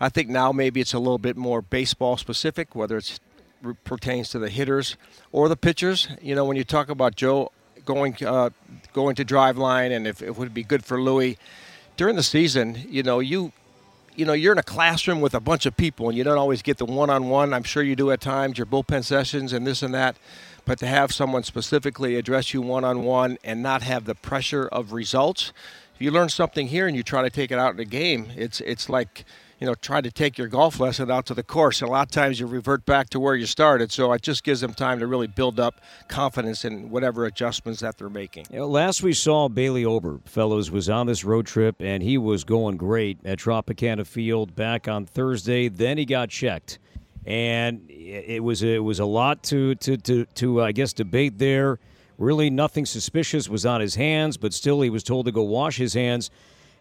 I 0.00 0.08
think 0.08 0.28
now 0.28 0.50
maybe 0.52 0.80
it's 0.80 0.92
a 0.92 0.98
little 0.98 1.18
bit 1.18 1.36
more 1.36 1.62
baseball 1.62 2.16
specific, 2.16 2.74
whether 2.74 2.96
it 2.96 3.20
pertains 3.84 4.28
to 4.30 4.40
the 4.40 4.50
hitters 4.50 4.96
or 5.30 5.48
the 5.48 5.56
pitchers. 5.56 6.08
You 6.20 6.34
know, 6.34 6.44
when 6.44 6.56
you 6.56 6.64
talk 6.64 6.88
about 6.88 7.14
Joe 7.14 7.52
going 7.84 8.16
uh, 8.24 8.50
going 8.92 9.14
to 9.16 9.24
Driveline 9.24 9.94
and 9.94 10.06
if 10.06 10.20
it 10.20 10.36
would 10.36 10.52
be 10.52 10.64
good 10.64 10.84
for 10.84 11.00
Louie 11.00 11.38
during 11.96 12.16
the 12.16 12.22
season, 12.24 12.84
you 12.88 13.04
know, 13.04 13.20
you 13.20 13.52
you 14.14 14.26
know, 14.26 14.34
you're 14.34 14.52
in 14.52 14.58
a 14.58 14.64
classroom 14.64 15.20
with 15.20 15.34
a 15.34 15.40
bunch 15.40 15.64
of 15.64 15.76
people 15.76 16.08
and 16.08 16.18
you 16.18 16.24
don't 16.24 16.36
always 16.36 16.60
get 16.60 16.76
the 16.76 16.84
one-on-one. 16.84 17.54
I'm 17.54 17.62
sure 17.62 17.82
you 17.82 17.96
do 17.96 18.10
at 18.10 18.20
times, 18.20 18.58
your 18.58 18.66
bullpen 18.66 19.04
sessions 19.04 19.54
and 19.54 19.66
this 19.66 19.82
and 19.82 19.94
that 19.94 20.16
but 20.64 20.78
to 20.78 20.86
have 20.86 21.12
someone 21.12 21.42
specifically 21.42 22.16
address 22.16 22.54
you 22.54 22.62
one 22.62 22.84
on 22.84 23.02
one 23.02 23.38
and 23.44 23.62
not 23.62 23.82
have 23.82 24.04
the 24.04 24.14
pressure 24.14 24.66
of 24.68 24.92
results. 24.92 25.52
If 25.94 26.00
you 26.00 26.10
learn 26.10 26.28
something 26.28 26.68
here 26.68 26.86
and 26.86 26.96
you 26.96 27.02
try 27.02 27.22
to 27.22 27.30
take 27.30 27.50
it 27.50 27.58
out 27.58 27.74
in 27.74 27.80
a 27.80 27.84
game, 27.84 28.28
it's 28.36 28.60
it's 28.62 28.88
like 28.88 29.24
you 29.60 29.66
know 29.66 29.74
try 29.74 30.00
to 30.00 30.10
take 30.10 30.38
your 30.38 30.48
golf 30.48 30.80
lesson 30.80 31.10
out 31.10 31.26
to 31.26 31.34
the 31.34 31.42
course. 31.42 31.82
A 31.82 31.86
lot 31.86 32.08
of 32.08 32.10
times 32.10 32.40
you 32.40 32.46
revert 32.46 32.86
back 32.86 33.10
to 33.10 33.20
where 33.20 33.34
you 33.34 33.46
started. 33.46 33.92
So 33.92 34.12
it 34.12 34.22
just 34.22 34.42
gives 34.42 34.60
them 34.60 34.74
time 34.74 34.98
to 35.00 35.06
really 35.06 35.26
build 35.26 35.60
up 35.60 35.80
confidence 36.08 36.64
in 36.64 36.90
whatever 36.90 37.26
adjustments 37.26 37.80
that 37.80 37.98
they're 37.98 38.08
making. 38.08 38.46
You 38.50 38.60
know, 38.60 38.66
last 38.66 39.02
we 39.02 39.12
saw 39.12 39.48
Bailey 39.48 39.84
Ober, 39.84 40.20
fellows, 40.24 40.70
was 40.70 40.88
on 40.88 41.06
this 41.06 41.24
road 41.24 41.46
trip 41.46 41.76
and 41.78 42.02
he 42.02 42.18
was 42.18 42.44
going 42.44 42.76
great 42.76 43.18
at 43.24 43.38
Tropicana 43.38 44.06
Field 44.06 44.56
back 44.56 44.88
on 44.88 45.06
Thursday. 45.06 45.68
Then 45.68 45.98
he 45.98 46.04
got 46.04 46.30
checked 46.30 46.78
and 47.26 47.88
it 47.88 48.42
was 48.42 48.62
it 48.62 48.82
was 48.82 48.98
a 48.98 49.04
lot 49.04 49.42
to 49.44 49.74
to 49.76 49.96
to, 49.96 50.24
to 50.26 50.62
I 50.62 50.72
guess 50.72 50.92
debate 50.92 51.38
there. 51.38 51.78
Really, 52.18 52.50
nothing 52.50 52.86
suspicious 52.86 53.48
was 53.48 53.66
on 53.66 53.80
his 53.80 53.94
hands, 53.94 54.36
but 54.36 54.52
still, 54.52 54.80
he 54.82 54.90
was 54.90 55.02
told 55.02 55.26
to 55.26 55.32
go 55.32 55.42
wash 55.42 55.76
his 55.76 55.94
hands. 55.94 56.30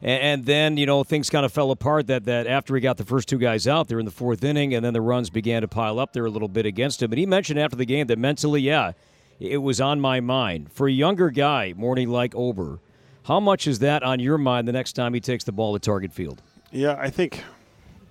And, 0.04 0.46
then 0.46 0.78
you 0.78 0.88
know 0.88 1.04
things 1.04 1.30
kind 1.30 1.46
of 1.46 1.54
fell 1.54 1.70
apart. 1.70 2.08
That 2.08 2.26
that 2.26 2.48
after 2.48 2.74
he 2.76 2.82
got 2.82 2.98
the 2.98 3.06
first 3.06 3.30
two 3.30 3.38
guys 3.38 3.68
out 3.68 3.88
there 3.88 4.00
in 4.00 4.06
the 4.06 4.12
fourth 4.12 4.44
inning, 4.44 4.74
and 4.74 4.84
then 4.84 4.94
the 4.94 5.02
runs 5.02 5.30
began 5.30 5.62
to 5.62 5.68
pile 5.68 6.00
up 6.00 6.14
there 6.14 6.26
a 6.26 6.30
little 6.30 6.48
bit 6.48 6.66
against 6.66 7.04
him. 7.04 7.12
And 7.12 7.20
he 7.20 7.26
mentioned 7.28 7.60
after 7.60 7.76
the 7.76 7.86
game 7.86 8.08
that 8.08 8.18
mentally, 8.18 8.62
yeah, 8.62 8.94
it 9.40 9.58
was 9.58 9.80
on 9.80 10.00
my 10.00 10.20
mind. 10.20 10.72
For 10.72 10.88
a 10.88 10.92
younger 10.92 11.30
guy, 11.30 11.74
morning 11.78 12.10
like 12.10 12.34
Ober, 12.36 12.80
how 13.24 13.40
much 13.40 13.68
is 13.68 13.80
that 13.80 14.02
on 14.02 14.20
your 14.20 14.40
mind 14.40 14.68
the 14.68 14.72
next 14.72 14.94
time 14.94 15.14
he 15.14 15.20
takes 15.20 15.44
the 15.44 15.52
ball 15.52 15.76
at 15.76 15.84
target 15.84 16.12
field? 16.14 16.42
Yeah, 16.72 16.96
I 17.00 17.12
think 17.12 17.44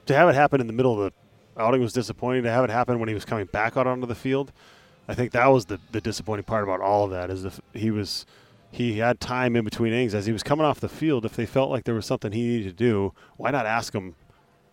to 0.06 0.14
have 0.14 0.28
it 0.28 0.34
happen 0.34 0.60
in 0.60 0.68
the 0.68 0.72
middle 0.72 0.92
of 0.92 1.12
the 1.12 1.19
outing 1.56 1.80
was 1.80 1.92
disappointing. 1.92 2.42
To 2.44 2.50
have 2.50 2.64
it 2.64 2.70
happen 2.70 2.98
when 2.98 3.08
he 3.08 3.14
was 3.14 3.24
coming 3.24 3.46
back 3.46 3.76
out 3.76 3.86
onto 3.86 4.06
the 4.06 4.14
field, 4.14 4.52
I 5.08 5.14
think 5.14 5.32
that 5.32 5.46
was 5.46 5.66
the, 5.66 5.80
the 5.92 6.00
disappointing 6.00 6.44
part 6.44 6.64
about 6.64 6.80
all 6.80 7.04
of 7.04 7.10
that 7.10 7.30
is 7.30 7.44
if 7.44 7.60
he 7.74 7.90
was 7.90 8.26
he 8.72 8.98
had 8.98 9.18
time 9.18 9.56
in 9.56 9.64
between 9.64 9.92
innings 9.92 10.14
as 10.14 10.26
he 10.26 10.32
was 10.32 10.42
coming 10.42 10.64
off 10.64 10.78
the 10.80 10.88
field. 10.88 11.24
If 11.24 11.34
they 11.34 11.46
felt 11.46 11.70
like 11.70 11.84
there 11.84 11.94
was 11.94 12.06
something 12.06 12.32
he 12.32 12.46
needed 12.46 12.68
to 12.68 12.84
do, 12.84 13.12
why 13.36 13.50
not 13.50 13.66
ask 13.66 13.92
him 13.92 14.14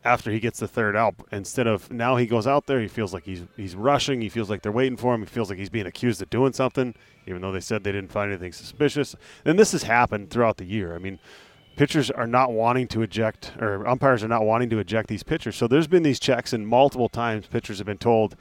after 0.07 0.31
he 0.31 0.39
gets 0.39 0.59
the 0.59 0.67
third 0.67 0.95
out 0.95 1.15
instead 1.31 1.67
of 1.67 1.91
now 1.91 2.15
he 2.15 2.25
goes 2.25 2.47
out 2.47 2.65
there 2.65 2.79
he 2.79 2.87
feels 2.87 3.13
like 3.13 3.25
he's 3.25 3.43
he's 3.57 3.75
rushing 3.75 4.21
he 4.21 4.29
feels 4.29 4.49
like 4.49 4.61
they're 4.61 4.71
waiting 4.71 4.95
for 4.95 5.13
him 5.13 5.21
he 5.21 5.27
feels 5.27 5.49
like 5.49 5.59
he's 5.59 5.69
being 5.69 5.85
accused 5.85 6.21
of 6.21 6.29
doing 6.29 6.53
something 6.53 6.95
even 7.25 7.41
though 7.41 7.51
they 7.51 7.59
said 7.59 7.83
they 7.83 7.91
didn't 7.91 8.11
find 8.11 8.31
anything 8.31 8.53
suspicious 8.53 9.15
and 9.43 9.59
this 9.59 9.73
has 9.73 9.83
happened 9.83 10.29
throughout 10.29 10.57
the 10.57 10.65
year 10.65 10.95
i 10.95 10.97
mean 10.97 11.19
pitchers 11.77 12.11
are 12.11 12.27
not 12.27 12.51
wanting 12.51 12.87
to 12.89 13.01
eject, 13.03 13.53
or 13.59 13.87
umpires 13.87 14.23
are 14.23 14.27
not 14.27 14.43
wanting 14.43 14.69
to 14.71 14.79
eject 14.79 15.07
these 15.07 15.23
pitchers. 15.23 15.55
So 15.55 15.67
there's 15.67 15.87
been 15.87 16.03
these 16.03 16.19
checks, 16.19 16.51
and 16.51 16.67
multiple 16.67 17.07
times 17.07 17.47
pitchers 17.47 17.77
have 17.77 17.87
been 17.87 17.99
told, 17.99 18.35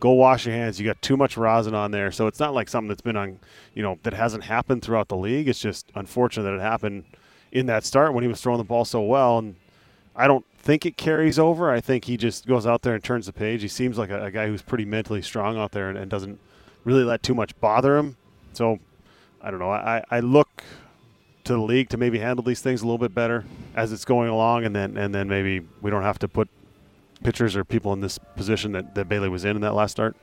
"Go 0.00 0.12
wash 0.12 0.46
your 0.46 0.54
hands. 0.54 0.80
You 0.80 0.86
got 0.86 1.00
too 1.00 1.16
much 1.16 1.36
rosin 1.36 1.74
on 1.74 1.92
there." 1.92 2.10
So 2.10 2.26
it's 2.26 2.40
not 2.40 2.54
like 2.54 2.68
something 2.68 2.88
that's 2.88 3.02
been 3.02 3.16
on, 3.16 3.38
you 3.74 3.82
know, 3.82 3.98
that 4.02 4.14
hasn't 4.14 4.44
happened 4.44 4.82
throughout 4.82 5.08
the 5.08 5.16
league. 5.16 5.46
It's 5.46 5.60
just 5.60 5.92
unfortunate 5.94 6.44
that 6.44 6.54
it 6.54 6.60
happened 6.60 7.04
in 7.52 7.66
that 7.66 7.84
start 7.84 8.14
when 8.14 8.22
he 8.22 8.28
was 8.28 8.40
throwing 8.40 8.58
the 8.58 8.64
ball 8.64 8.84
so 8.84 9.02
well. 9.02 9.38
And 9.38 9.56
I 10.16 10.26
don't 10.26 10.46
think 10.58 10.86
it 10.86 10.96
carries 10.96 11.38
over. 11.38 11.70
I 11.70 11.80
think 11.80 12.06
he 12.06 12.16
just 12.16 12.46
goes 12.46 12.66
out 12.66 12.82
there 12.82 12.94
and 12.94 13.04
turns 13.04 13.26
the 13.26 13.32
page. 13.32 13.62
He 13.62 13.68
seems 13.68 13.98
like 13.98 14.10
a, 14.10 14.24
a 14.24 14.30
guy 14.30 14.46
who's 14.46 14.62
pretty 14.62 14.84
mentally 14.84 15.22
strong 15.22 15.58
out 15.58 15.72
there 15.72 15.88
and, 15.88 15.98
and 15.98 16.10
doesn't 16.10 16.38
really 16.84 17.04
let 17.04 17.22
too 17.22 17.34
much 17.34 17.58
bother 17.60 17.98
him 17.98 18.16
so 18.54 18.78
I 19.42 19.50
don't 19.50 19.60
know. 19.60 19.70
I, 19.70 20.02
I 20.10 20.20
look 20.20 20.62
to 21.44 21.52
the 21.54 21.60
league 21.60 21.88
to 21.90 21.96
maybe 21.96 22.18
handle 22.18 22.42
these 22.44 22.60
things 22.60 22.82
a 22.82 22.84
little 22.84 22.98
bit 22.98 23.14
better 23.14 23.44
as 23.74 23.92
it's 23.92 24.04
going 24.04 24.28
along, 24.28 24.64
and 24.64 24.74
then 24.74 24.96
and 24.96 25.14
then 25.14 25.28
maybe 25.28 25.66
we 25.80 25.90
don't 25.90 26.02
have 26.02 26.18
to 26.20 26.28
put 26.28 26.48
pitchers 27.22 27.56
or 27.56 27.64
people 27.64 27.92
in 27.92 28.00
this 28.00 28.18
position 28.36 28.72
that, 28.72 28.94
that 28.94 29.08
Bailey 29.08 29.28
was 29.28 29.44
in 29.44 29.56
in 29.56 29.62
that 29.62 29.74
last 29.74 29.92
start. 29.92 30.16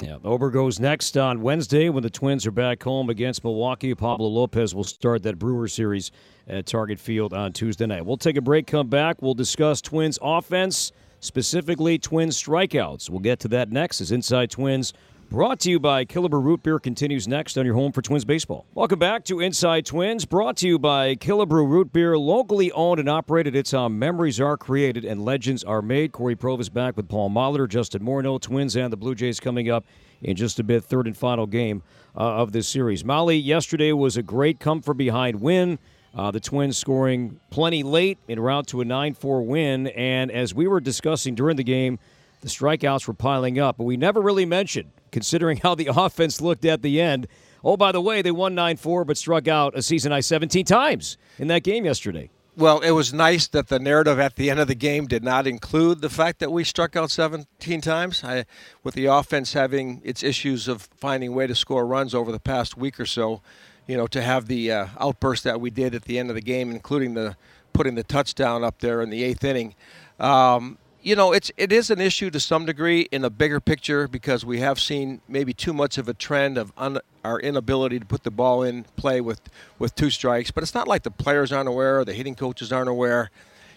Yeah, 0.00 0.16
Ober 0.24 0.50
goes 0.50 0.80
next 0.80 1.16
on 1.16 1.42
Wednesday 1.42 1.88
when 1.88 2.02
the 2.02 2.10
Twins 2.10 2.46
are 2.46 2.50
back 2.50 2.82
home 2.82 3.10
against 3.10 3.44
Milwaukee. 3.44 3.94
Pablo 3.94 4.26
Lopez 4.26 4.74
will 4.74 4.84
start 4.84 5.22
that 5.22 5.38
Brewer 5.38 5.68
series 5.68 6.10
at 6.48 6.66
Target 6.66 6.98
Field 6.98 7.32
on 7.32 7.52
Tuesday 7.52 7.86
night. 7.86 8.04
We'll 8.04 8.16
take 8.16 8.36
a 8.36 8.40
break, 8.40 8.66
come 8.66 8.88
back. 8.88 9.20
We'll 9.20 9.34
discuss 9.34 9.80
Twins 9.80 10.18
offense, 10.20 10.90
specifically 11.20 11.98
Twins 11.98 12.42
strikeouts. 12.42 13.10
We'll 13.10 13.20
get 13.20 13.38
to 13.40 13.48
that 13.48 13.70
next 13.70 14.00
as 14.00 14.10
Inside 14.10 14.50
Twins 14.50 14.92
Brought 15.32 15.60
to 15.60 15.70
you 15.70 15.80
by 15.80 16.04
Killebrew 16.04 16.44
Root 16.44 16.62
Beer 16.62 16.78
continues 16.78 17.26
next 17.26 17.56
on 17.56 17.64
your 17.64 17.74
home 17.74 17.90
for 17.90 18.02
Twins 18.02 18.26
baseball. 18.26 18.66
Welcome 18.74 18.98
back 18.98 19.24
to 19.24 19.40
Inside 19.40 19.86
Twins, 19.86 20.26
brought 20.26 20.58
to 20.58 20.68
you 20.68 20.78
by 20.78 21.14
Killebrew 21.14 21.66
Root 21.66 21.90
Beer, 21.90 22.18
locally 22.18 22.70
owned 22.72 23.00
and 23.00 23.08
operated. 23.08 23.56
It's 23.56 23.70
how 23.70 23.88
memories 23.88 24.38
are 24.42 24.58
created 24.58 25.06
and 25.06 25.24
legends 25.24 25.64
are 25.64 25.80
made. 25.80 26.12
Cory 26.12 26.36
Provus 26.36 26.70
back 26.70 26.98
with 26.98 27.08
Paul 27.08 27.30
Molitor, 27.30 27.66
Justin 27.66 28.02
Morneau, 28.02 28.38
Twins 28.38 28.76
and 28.76 28.92
the 28.92 28.96
Blue 28.98 29.14
Jays 29.14 29.40
coming 29.40 29.70
up 29.70 29.86
in 30.20 30.36
just 30.36 30.58
a 30.58 30.62
bit. 30.62 30.84
Third 30.84 31.06
and 31.06 31.16
final 31.16 31.46
game 31.46 31.82
uh, 32.14 32.20
of 32.20 32.52
this 32.52 32.68
series. 32.68 33.02
Molly, 33.02 33.38
yesterday 33.38 33.92
was 33.92 34.18
a 34.18 34.22
great 34.22 34.60
come 34.60 34.82
from 34.82 34.98
behind 34.98 35.40
win. 35.40 35.78
Uh, 36.14 36.30
the 36.30 36.40
Twins 36.40 36.76
scoring 36.76 37.40
plenty 37.48 37.82
late 37.82 38.18
en 38.28 38.38
route 38.38 38.66
to 38.66 38.82
a 38.82 38.84
9 38.84 39.14
4 39.14 39.40
win. 39.40 39.86
And 39.86 40.30
as 40.30 40.54
we 40.54 40.66
were 40.66 40.80
discussing 40.80 41.34
during 41.34 41.56
the 41.56 41.64
game, 41.64 41.98
the 42.42 42.48
strikeouts 42.48 43.08
were 43.08 43.14
piling 43.14 43.58
up, 43.58 43.78
but 43.78 43.84
we 43.84 43.96
never 43.96 44.20
really 44.20 44.44
mentioned 44.44 44.90
considering 45.12 45.58
how 45.58 45.74
the 45.76 45.86
offense 45.94 46.40
looked 46.40 46.64
at 46.64 46.82
the 46.82 47.00
end. 47.00 47.28
Oh, 47.64 47.76
by 47.76 47.92
the 47.92 48.00
way, 48.00 48.22
they 48.22 48.32
won 48.32 48.56
9 48.56 48.76
4, 48.76 49.04
but 49.04 49.16
struck 49.16 49.46
out 49.46 49.76
a 49.76 49.82
season 49.82 50.10
high 50.10 50.20
17 50.20 50.64
times 50.64 51.16
in 51.38 51.46
that 51.48 51.62
game 51.62 51.84
yesterday. 51.84 52.30
Well, 52.54 52.80
it 52.80 52.90
was 52.90 53.14
nice 53.14 53.48
that 53.48 53.68
the 53.68 53.78
narrative 53.78 54.18
at 54.18 54.36
the 54.36 54.50
end 54.50 54.60
of 54.60 54.68
the 54.68 54.74
game 54.74 55.06
did 55.06 55.24
not 55.24 55.46
include 55.46 56.02
the 56.02 56.10
fact 56.10 56.38
that 56.40 56.52
we 56.52 56.64
struck 56.64 56.96
out 56.96 57.10
17 57.10 57.80
times. 57.80 58.22
I, 58.22 58.44
with 58.82 58.94
the 58.94 59.06
offense 59.06 59.54
having 59.54 60.02
its 60.04 60.22
issues 60.22 60.68
of 60.68 60.82
finding 60.94 61.34
way 61.34 61.46
to 61.46 61.54
score 61.54 61.86
runs 61.86 62.14
over 62.14 62.30
the 62.30 62.40
past 62.40 62.76
week 62.76 63.00
or 63.00 63.06
so, 63.06 63.40
you 63.86 63.96
know, 63.96 64.06
to 64.08 64.20
have 64.20 64.48
the 64.48 64.70
uh, 64.70 64.86
outburst 65.00 65.44
that 65.44 65.62
we 65.62 65.70
did 65.70 65.94
at 65.94 66.02
the 66.02 66.18
end 66.18 66.28
of 66.28 66.34
the 66.34 66.42
game, 66.42 66.70
including 66.70 67.14
the 67.14 67.36
putting 67.72 67.94
the 67.94 68.04
touchdown 68.04 68.62
up 68.62 68.80
there 68.80 69.00
in 69.00 69.08
the 69.08 69.24
eighth 69.24 69.42
inning, 69.44 69.74
um, 70.20 70.76
you 71.02 71.16
know, 71.16 71.32
it's 71.32 71.50
it 71.56 71.72
is 71.72 71.90
an 71.90 72.00
issue 72.00 72.30
to 72.30 72.38
some 72.38 72.64
degree 72.64 73.02
in 73.10 73.24
a 73.24 73.30
bigger 73.30 73.60
picture 73.60 74.06
because 74.06 74.44
we 74.44 74.60
have 74.60 74.78
seen 74.78 75.20
maybe 75.28 75.52
too 75.52 75.72
much 75.72 75.98
of 75.98 76.08
a 76.08 76.14
trend 76.14 76.56
of 76.56 76.72
un, 76.76 76.98
our 77.24 77.40
inability 77.40 77.98
to 77.98 78.06
put 78.06 78.22
the 78.22 78.30
ball 78.30 78.62
in 78.62 78.84
play 78.96 79.20
with 79.20 79.40
with 79.78 79.94
two 79.94 80.10
strikes. 80.10 80.50
But 80.50 80.62
it's 80.62 80.74
not 80.74 80.86
like 80.86 81.02
the 81.02 81.10
players 81.10 81.52
aren't 81.52 81.68
aware, 81.68 82.00
or 82.00 82.04
the 82.04 82.12
hitting 82.12 82.36
coaches 82.36 82.72
aren't 82.72 82.88
aware. 82.88 83.30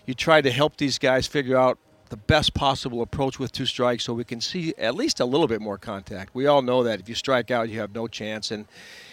You 0.05 0.13
try 0.13 0.41
to 0.41 0.51
help 0.51 0.77
these 0.77 0.99
guys 0.99 1.25
figure 1.25 1.57
out 1.57 1.79
the 2.09 2.17
best 2.17 2.53
possible 2.53 3.01
approach 3.01 3.39
with 3.39 3.51
two 3.51 3.65
strikes 3.65 4.03
so 4.03 4.13
we 4.13 4.23
can 4.23 4.39
see 4.39 4.73
at 4.77 4.95
least 4.95 5.19
a 5.19 5.25
little 5.25 5.47
bit 5.47 5.61
more 5.61 5.77
contact. 5.77 6.35
We 6.35 6.45
all 6.45 6.61
know 6.61 6.83
that 6.83 6.99
if 6.99 7.09
you 7.09 7.15
strike 7.15 7.51
out, 7.51 7.69
you 7.69 7.79
have 7.79 7.93
no 7.93 8.07
chance. 8.07 8.51
And 8.51 8.67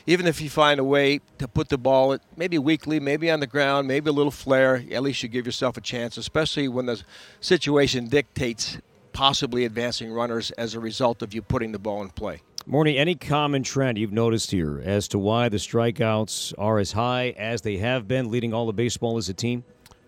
even 0.06 0.26
if 0.26 0.40
you 0.40 0.50
find 0.50 0.78
a 0.78 0.84
way 0.84 1.20
to 1.38 1.48
put 1.48 1.68
the 1.68 1.78
ball 1.78 2.18
maybe 2.36 2.58
weakly, 2.58 3.00
maybe 3.00 3.30
on 3.30 3.40
the 3.40 3.46
ground, 3.46 3.88
maybe 3.88 4.10
a 4.10 4.12
little 4.12 4.30
flare, 4.30 4.84
at 4.90 5.02
least 5.02 5.22
you 5.22 5.28
give 5.28 5.46
yourself 5.46 5.76
a 5.76 5.80
chance, 5.80 6.16
especially 6.16 6.68
when 6.68 6.86
the 6.86 7.02
situation 7.40 8.08
dictates 8.08 8.78
possibly 9.12 9.64
advancing 9.64 10.12
runners 10.12 10.50
as 10.52 10.74
a 10.74 10.80
result 10.80 11.22
of 11.22 11.34
you 11.34 11.42
putting 11.42 11.72
the 11.72 11.78
ball 11.78 12.02
in 12.02 12.10
play. 12.10 12.40
Morney, 12.66 12.96
any 12.96 13.14
common 13.14 13.62
trend 13.62 13.98
you've 13.98 14.12
noticed 14.12 14.50
here 14.50 14.80
as 14.84 15.08
to 15.08 15.18
why 15.18 15.48
the 15.48 15.56
strikeouts 15.56 16.54
are 16.58 16.78
as 16.78 16.92
high 16.92 17.30
as 17.30 17.62
they 17.62 17.78
have 17.78 18.06
been, 18.06 18.30
leading 18.30 18.54
all 18.54 18.68
of 18.68 18.76
baseball 18.76 19.16
as 19.16 19.28
a 19.28 19.34
team? 19.34 19.64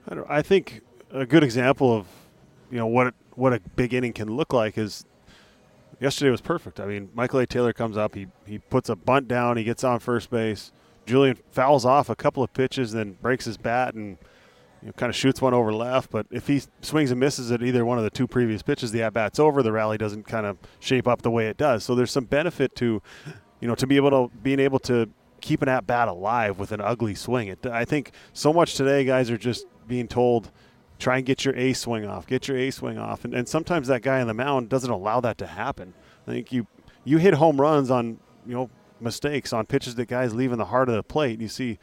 I, 0.08 0.38
I 0.38 0.42
think 0.42 0.80
a 1.10 1.26
good 1.26 1.42
example 1.42 1.96
of 1.96 2.06
you 2.75 2.81
know 2.81 2.88
what 2.88 3.14
what 3.37 3.52
a 3.52 3.61
big 3.76 3.95
inning 3.95 4.12
can 4.12 4.28
look 4.28 4.52
like 4.52 4.76
is 4.76 5.04
yesterday 6.00 6.33
was 6.33 6.40
perfect. 6.40 6.81
I 6.81 6.87
mean, 6.87 7.09
Michael 7.14 7.38
A. 7.38 7.47
Taylor 7.47 7.73
comes 7.73 7.97
up, 7.97 8.16
he 8.16 8.26
he 8.47 8.59
puts 8.59 8.88
a 8.88 8.97
bunt 8.97 9.28
down, 9.28 9.57
he 9.57 9.62
gets 9.62 9.85
on 9.85 10.00
first 10.00 10.28
base. 10.28 10.73
Julian 11.07 11.38
fouls 11.52 11.85
off 11.85 12.11
a 12.11 12.16
couple 12.16 12.43
of 12.43 12.52
pitches, 12.52 12.90
then 12.90 13.16
breaks 13.23 13.45
his 13.45 13.57
bat 13.57 13.95
and 13.95 14.19
you 14.83 14.87
know, 14.87 14.93
kind 14.95 15.09
of 15.09 15.14
shoots 15.14 15.40
one 15.40 15.54
over 15.54 15.73
left. 15.73 16.11
But 16.11 16.26
if 16.33 16.49
he 16.49 16.62
swings 16.81 17.12
and 17.12 17.21
misses 17.21 17.52
at 17.52 17.62
either 17.62 17.85
one 17.85 17.97
of 17.97 18.02
the 18.02 18.11
two 18.11 18.26
previous 18.26 18.61
pitches, 18.61 18.90
the 18.90 19.04
at 19.04 19.12
bat's 19.12 19.38
over. 19.38 19.62
The 19.62 19.71
rally 19.71 19.97
doesn't 19.97 20.25
kind 20.25 20.45
of 20.45 20.59
shape 20.81 21.07
up 21.07 21.23
the 21.23 21.31
way 21.31 21.47
it 21.47 21.57
does. 21.57 21.85
So 21.85 21.95
there's 21.95 22.11
some 22.11 22.25
benefit 22.25 22.75
to, 22.76 23.00
you 23.61 23.69
know, 23.69 23.76
to 23.76 23.87
be 23.87 23.95
able 23.95 24.11
to 24.11 24.37
being 24.43 24.59
able 24.59 24.81
to 24.81 25.09
keep 25.40 25.62
an 25.62 25.69
at 25.69 25.87
bat 25.87 26.09
alive 26.09 26.59
with 26.59 26.73
an 26.73 26.81
ugly 26.81 27.14
swing. 27.14 27.47
It, 27.47 27.66
I 27.66 27.85
think 27.85 28.11
so 28.33 28.52
much 28.52 28.75
today, 28.75 29.04
guys 29.04 29.31
are 29.31 29.38
just 29.38 29.66
being 29.87 30.09
told 30.09 30.50
try 31.04 31.18
and 31.18 31.26
get 31.26 31.44
your 31.44 31.54
A 31.54 31.75
swing 31.75 32.06
off, 32.06 32.26
get 32.26 32.49
your 32.49 32.56
A 32.56 32.70
swing 32.70 32.96
off. 32.96 33.26
And, 33.26 33.34
and 33.34 33.46
sometimes 33.46 33.88
that 33.88 34.00
guy 34.00 34.23
on 34.23 34.26
the 34.26 34.32
mound 34.32 34.70
doesn't 34.70 34.90
allow 34.90 35.20
that 35.20 35.37
to 35.38 35.46
happen. 35.46 35.92
I 36.26 36.30
think 36.30 36.50
you 36.50 36.66
you 37.04 37.18
hit 37.18 37.34
home 37.34 37.61
runs 37.61 37.90
on, 37.90 38.18
you 38.46 38.54
know, 38.54 38.70
mistakes 39.00 39.52
on 39.52 39.66
pitches 39.66 39.96
that 39.96 40.06
guys 40.06 40.34
leave 40.34 40.50
in 40.50 40.58
the 40.58 40.64
heart 40.64 40.88
of 40.88 40.94
the 40.94 41.02
plate. 41.02 41.42
You 41.42 41.49
see 41.49 41.78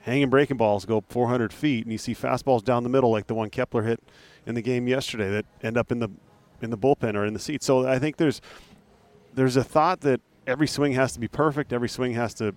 hanging 0.00 0.28
breaking 0.28 0.58
balls 0.58 0.84
go 0.84 1.02
400 1.08 1.54
feet, 1.54 1.84
and 1.84 1.92
you 1.92 1.96
see 1.96 2.14
fastballs 2.14 2.62
down 2.62 2.82
the 2.82 2.90
middle 2.90 3.10
like 3.10 3.28
the 3.28 3.34
one 3.34 3.48
Kepler 3.48 3.82
hit 3.82 4.00
in 4.44 4.54
the 4.54 4.62
game 4.62 4.86
yesterday 4.86 5.30
that 5.30 5.46
end 5.62 5.78
up 5.78 5.90
in 5.90 5.98
the 5.98 6.10
in 6.60 6.68
the 6.68 6.78
bullpen 6.78 7.14
or 7.14 7.24
in 7.24 7.32
the 7.32 7.40
seat. 7.40 7.62
So 7.62 7.88
I 7.88 7.98
think 7.98 8.18
there's 8.18 8.42
there's 9.32 9.56
a 9.56 9.64
thought 9.64 10.02
that 10.02 10.20
every 10.46 10.68
swing 10.68 10.92
has 10.92 11.14
to 11.14 11.20
be 11.20 11.28
perfect, 11.28 11.72
every 11.72 11.88
swing 11.88 12.12
has 12.12 12.34
to 12.34 12.54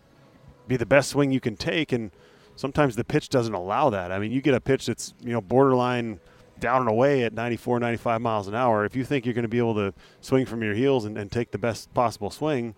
be 0.68 0.76
the 0.76 0.86
best 0.86 1.10
swing 1.12 1.32
you 1.32 1.40
can 1.40 1.56
take, 1.56 1.94
and– 1.94 2.12
sometimes 2.60 2.98
the 2.98 3.06
pitch 3.06 3.30
doesn't 3.30 3.54
allow 3.54 3.90
that. 3.90 4.12
I 4.12 4.20
mean, 4.20 4.34
you 4.34 4.42
get 4.42 4.54
a 4.54 4.60
pitch 4.60 4.88
that's 4.88 5.14
you 5.22 5.32
know 5.32 5.40
borderline 5.40 6.20
down 6.60 6.82
and 6.82 6.90
away 6.90 7.24
at 7.24 7.32
94, 7.32 7.80
95 7.80 8.22
miles 8.22 8.50
an 8.50 8.56
hour. 8.56 8.84
If 8.84 8.98
you 8.98 9.06
think 9.06 9.26
you're 9.26 9.34
going 9.34 9.44
to 9.44 9.48
be 9.48 9.60
able 9.60 9.76
to 9.76 9.94
swing 10.20 10.46
from 10.46 10.62
your 10.62 10.74
heels 10.74 11.06
and, 11.06 11.18
and 11.18 11.32
take 11.32 11.52
the 11.52 11.58
best 11.58 11.94
possible 11.94 12.30
swing, 12.30 12.76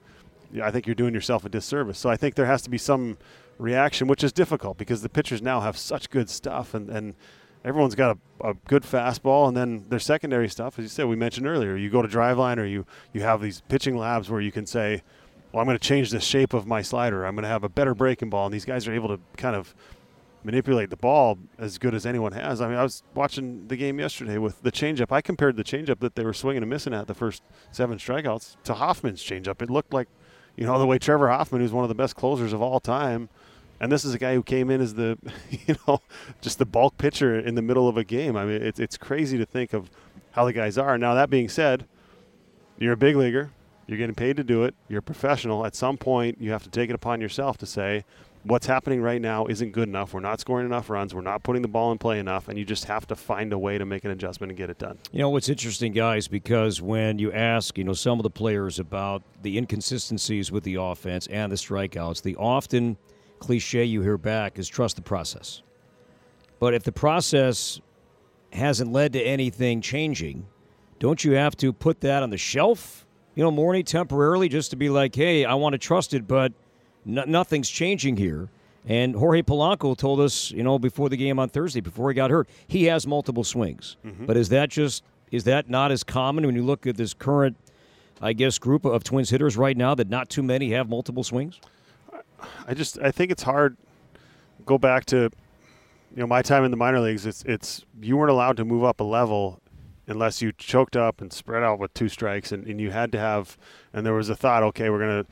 I 0.61 0.69
think 0.69 0.85
you're 0.85 0.93
doing 0.93 1.15
yourself 1.15 1.45
a 1.45 1.49
disservice. 1.49 1.97
So 1.97 2.11
I 2.11 2.15
think 2.15 2.35
there 2.35 2.45
has 2.45 2.61
to 2.61 2.69
be 2.69 2.77
some 2.77 3.17
reaction, 3.57 4.07
which 4.07 4.23
is 4.23 4.31
difficult 4.31 4.77
because 4.77 5.01
the 5.01 5.09
pitchers 5.09 5.41
now 5.41 5.61
have 5.61 5.77
such 5.77 6.11
good 6.11 6.29
stuff 6.29 6.75
and, 6.75 6.87
and 6.91 7.15
everyone's 7.65 7.95
got 7.95 8.19
a, 8.41 8.49
a, 8.49 8.53
good 8.67 8.83
fastball 8.83 9.47
and 9.47 9.57
then 9.57 9.85
their 9.89 9.99
secondary 9.99 10.47
stuff, 10.47 10.77
as 10.77 10.83
you 10.83 10.89
said, 10.89 11.07
we 11.07 11.15
mentioned 11.15 11.47
earlier, 11.47 11.75
you 11.75 11.89
go 11.89 12.03
to 12.03 12.07
driveline 12.07 12.57
or 12.59 12.65
you, 12.65 12.85
you 13.13 13.21
have 13.21 13.41
these 13.41 13.61
pitching 13.61 13.97
labs 13.97 14.29
where 14.29 14.41
you 14.41 14.51
can 14.51 14.67
say– 14.67 15.01
well, 15.51 15.61
I'm 15.61 15.67
going 15.67 15.77
to 15.77 15.87
change 15.87 16.11
the 16.11 16.19
shape 16.19 16.53
of 16.53 16.65
my 16.65 16.81
slider. 16.81 17.25
I'm 17.25 17.35
going 17.35 17.43
to 17.43 17.49
have 17.49 17.63
a 17.63 17.69
better 17.69 17.93
breaking 17.93 18.29
ball. 18.29 18.45
And 18.45 18.53
these 18.53 18.65
guys 18.65 18.87
are 18.87 18.93
able 18.93 19.09
to 19.09 19.19
kind 19.37 19.55
of 19.55 19.75
manipulate 20.43 20.89
the 20.89 20.97
ball 20.97 21.37
as 21.57 21.77
good 21.77 21.93
as 21.93 22.05
anyone 22.05 22.31
has. 22.31 22.61
I 22.61 22.67
mean, 22.67 22.77
I 22.77 22.83
was 22.83 23.03
watching 23.13 23.67
the 23.67 23.75
game 23.75 23.99
yesterday 23.99 24.37
with 24.37 24.61
the 24.63 24.71
changeup. 24.71 25.11
I 25.11 25.21
compared 25.21 25.55
the 25.55 25.63
changeup 25.63 25.99
that 25.99 26.15
they 26.15 26.23
were 26.23 26.33
swinging 26.33 26.63
and 26.63 26.69
missing 26.69 26.93
at 26.93 27.07
the 27.07 27.13
first 27.13 27.43
seven 27.71 27.97
strikeouts 27.97 28.57
to 28.63 28.75
Hoffman's 28.75 29.21
changeup. 29.21 29.61
It 29.61 29.69
looked 29.69 29.93
like, 29.93 30.07
you 30.55 30.65
know, 30.65 30.79
the 30.79 30.87
way 30.87 30.97
Trevor 30.97 31.29
Hoffman, 31.29 31.61
who's 31.61 31.71
one 31.71 31.83
of 31.83 31.89
the 31.89 31.95
best 31.95 32.15
closers 32.15 32.53
of 32.53 32.61
all 32.61 32.79
time, 32.79 33.29
and 33.79 33.91
this 33.91 34.05
is 34.05 34.13
a 34.13 34.19
guy 34.19 34.35
who 34.35 34.43
came 34.43 34.69
in 34.69 34.79
as 34.79 34.93
the, 34.93 35.17
you 35.49 35.75
know, 35.87 36.01
just 36.39 36.59
the 36.59 36.65
bulk 36.65 36.97
pitcher 36.97 37.37
in 37.37 37.55
the 37.55 37.61
middle 37.61 37.87
of 37.87 37.97
a 37.97 38.03
game. 38.03 38.35
I 38.37 38.45
mean, 38.45 38.61
it's 38.61 38.79
it's 38.79 38.97
crazy 38.97 39.37
to 39.37 39.45
think 39.45 39.73
of 39.73 39.89
how 40.31 40.45
the 40.45 40.53
guys 40.53 40.77
are. 40.77 40.97
Now 40.97 41.13
that 41.15 41.29
being 41.29 41.49
said, 41.49 41.85
you're 42.77 42.93
a 42.93 42.97
big 42.97 43.15
leaguer. 43.15 43.51
You're 43.91 43.97
getting 43.97 44.15
paid 44.15 44.37
to 44.37 44.43
do 44.45 44.63
it. 44.63 44.73
You're 44.87 44.99
a 44.99 45.03
professional. 45.03 45.65
At 45.65 45.75
some 45.75 45.97
point, 45.97 46.39
you 46.39 46.51
have 46.51 46.63
to 46.63 46.69
take 46.69 46.89
it 46.89 46.93
upon 46.93 47.19
yourself 47.19 47.57
to 47.57 47.65
say, 47.65 48.05
what's 48.43 48.65
happening 48.65 49.01
right 49.01 49.21
now 49.21 49.47
isn't 49.47 49.73
good 49.73 49.89
enough. 49.89 50.13
We're 50.13 50.21
not 50.21 50.39
scoring 50.39 50.65
enough 50.65 50.89
runs. 50.89 51.13
We're 51.13 51.19
not 51.19 51.43
putting 51.43 51.61
the 51.61 51.67
ball 51.67 51.91
in 51.91 51.97
play 51.97 52.17
enough. 52.17 52.47
And 52.47 52.57
you 52.57 52.63
just 52.63 52.85
have 52.85 53.05
to 53.07 53.17
find 53.17 53.51
a 53.51 53.57
way 53.57 53.77
to 53.77 53.83
make 53.83 54.05
an 54.05 54.11
adjustment 54.11 54.49
and 54.49 54.57
get 54.57 54.69
it 54.69 54.77
done. 54.77 54.97
You 55.11 55.19
know, 55.19 55.29
what's 55.29 55.49
interesting, 55.49 55.91
guys, 55.91 56.29
because 56.29 56.81
when 56.81 57.19
you 57.19 57.33
ask, 57.33 57.77
you 57.77 57.83
know, 57.83 57.91
some 57.91 58.17
of 58.17 58.23
the 58.23 58.29
players 58.29 58.79
about 58.79 59.23
the 59.41 59.57
inconsistencies 59.57 60.53
with 60.53 60.63
the 60.63 60.75
offense 60.75 61.27
and 61.27 61.51
the 61.51 61.57
strikeouts, 61.57 62.21
the 62.21 62.37
often 62.37 62.95
cliche 63.39 63.83
you 63.83 64.01
hear 64.03 64.17
back 64.17 64.57
is 64.57 64.69
trust 64.69 64.95
the 64.95 65.01
process. 65.01 65.63
But 66.59 66.73
if 66.73 66.83
the 66.83 66.93
process 66.93 67.81
hasn't 68.53 68.93
led 68.93 69.11
to 69.11 69.21
anything 69.21 69.81
changing, 69.81 70.47
don't 70.99 71.25
you 71.25 71.33
have 71.33 71.57
to 71.57 71.73
put 71.73 71.99
that 71.99 72.23
on 72.23 72.29
the 72.29 72.37
shelf 72.37 73.05
you 73.35 73.43
know, 73.43 73.51
Morney 73.51 73.83
temporarily 73.83 74.49
just 74.49 74.71
to 74.71 74.75
be 74.75 74.89
like, 74.89 75.15
hey, 75.15 75.45
I 75.45 75.53
want 75.53 75.73
to 75.73 75.77
trust 75.77 76.13
it, 76.13 76.27
but 76.27 76.53
nothing's 77.05 77.69
changing 77.69 78.17
here. 78.17 78.49
And 78.87 79.15
Jorge 79.15 79.43
Polanco 79.43 79.95
told 79.95 80.19
us, 80.19 80.51
you 80.51 80.63
know, 80.63 80.79
before 80.79 81.07
the 81.09 81.17
game 81.17 81.37
on 81.39 81.49
Thursday, 81.49 81.81
before 81.81 82.09
he 82.09 82.15
got 82.15 82.31
hurt, 82.31 82.49
he 82.67 82.85
has 82.85 83.05
multiple 83.05 83.43
swings. 83.43 83.95
Mm-hmm. 84.05 84.25
But 84.25 84.37
is 84.37 84.49
that 84.49 84.69
just 84.69 85.03
is 85.31 85.43
that 85.45 85.69
not 85.69 85.91
as 85.91 86.03
common 86.03 86.45
when 86.45 86.55
you 86.55 86.63
look 86.63 86.87
at 86.87 86.97
this 86.97 87.13
current, 87.13 87.55
I 88.21 88.33
guess, 88.33 88.57
group 88.57 88.83
of 88.83 89.03
Twins 89.03 89.29
hitters 89.29 89.55
right 89.55 89.77
now 89.77 89.95
that 89.95 90.09
not 90.09 90.29
too 90.29 90.43
many 90.43 90.71
have 90.71 90.89
multiple 90.89 91.23
swings? 91.23 91.59
I 92.67 92.73
just 92.73 92.99
I 92.99 93.11
think 93.11 93.31
it's 93.31 93.43
hard. 93.43 93.77
Go 94.65 94.79
back 94.79 95.05
to, 95.05 95.17
you 95.17 96.17
know, 96.17 96.27
my 96.27 96.41
time 96.41 96.63
in 96.63 96.71
the 96.71 96.77
minor 96.77 96.99
leagues. 96.99 97.27
It's 97.27 97.43
it's 97.43 97.85
you 98.01 98.17
weren't 98.17 98.31
allowed 98.31 98.57
to 98.57 98.65
move 98.65 98.83
up 98.83 98.99
a 98.99 99.03
level 99.03 99.60
unless 100.11 100.41
you 100.41 100.51
choked 100.51 100.95
up 100.95 101.21
and 101.21 101.33
spread 101.33 101.63
out 101.63 101.79
with 101.79 101.93
two 101.93 102.09
strikes 102.09 102.51
and, 102.51 102.67
and 102.67 102.79
you 102.79 102.91
had 102.91 103.11
to 103.11 103.19
have 103.19 103.57
and 103.93 104.05
there 104.05 104.13
was 104.13 104.29
a 104.29 104.35
thought 104.35 104.61
okay 104.61 104.89
we're 104.89 104.99
to 104.99 105.25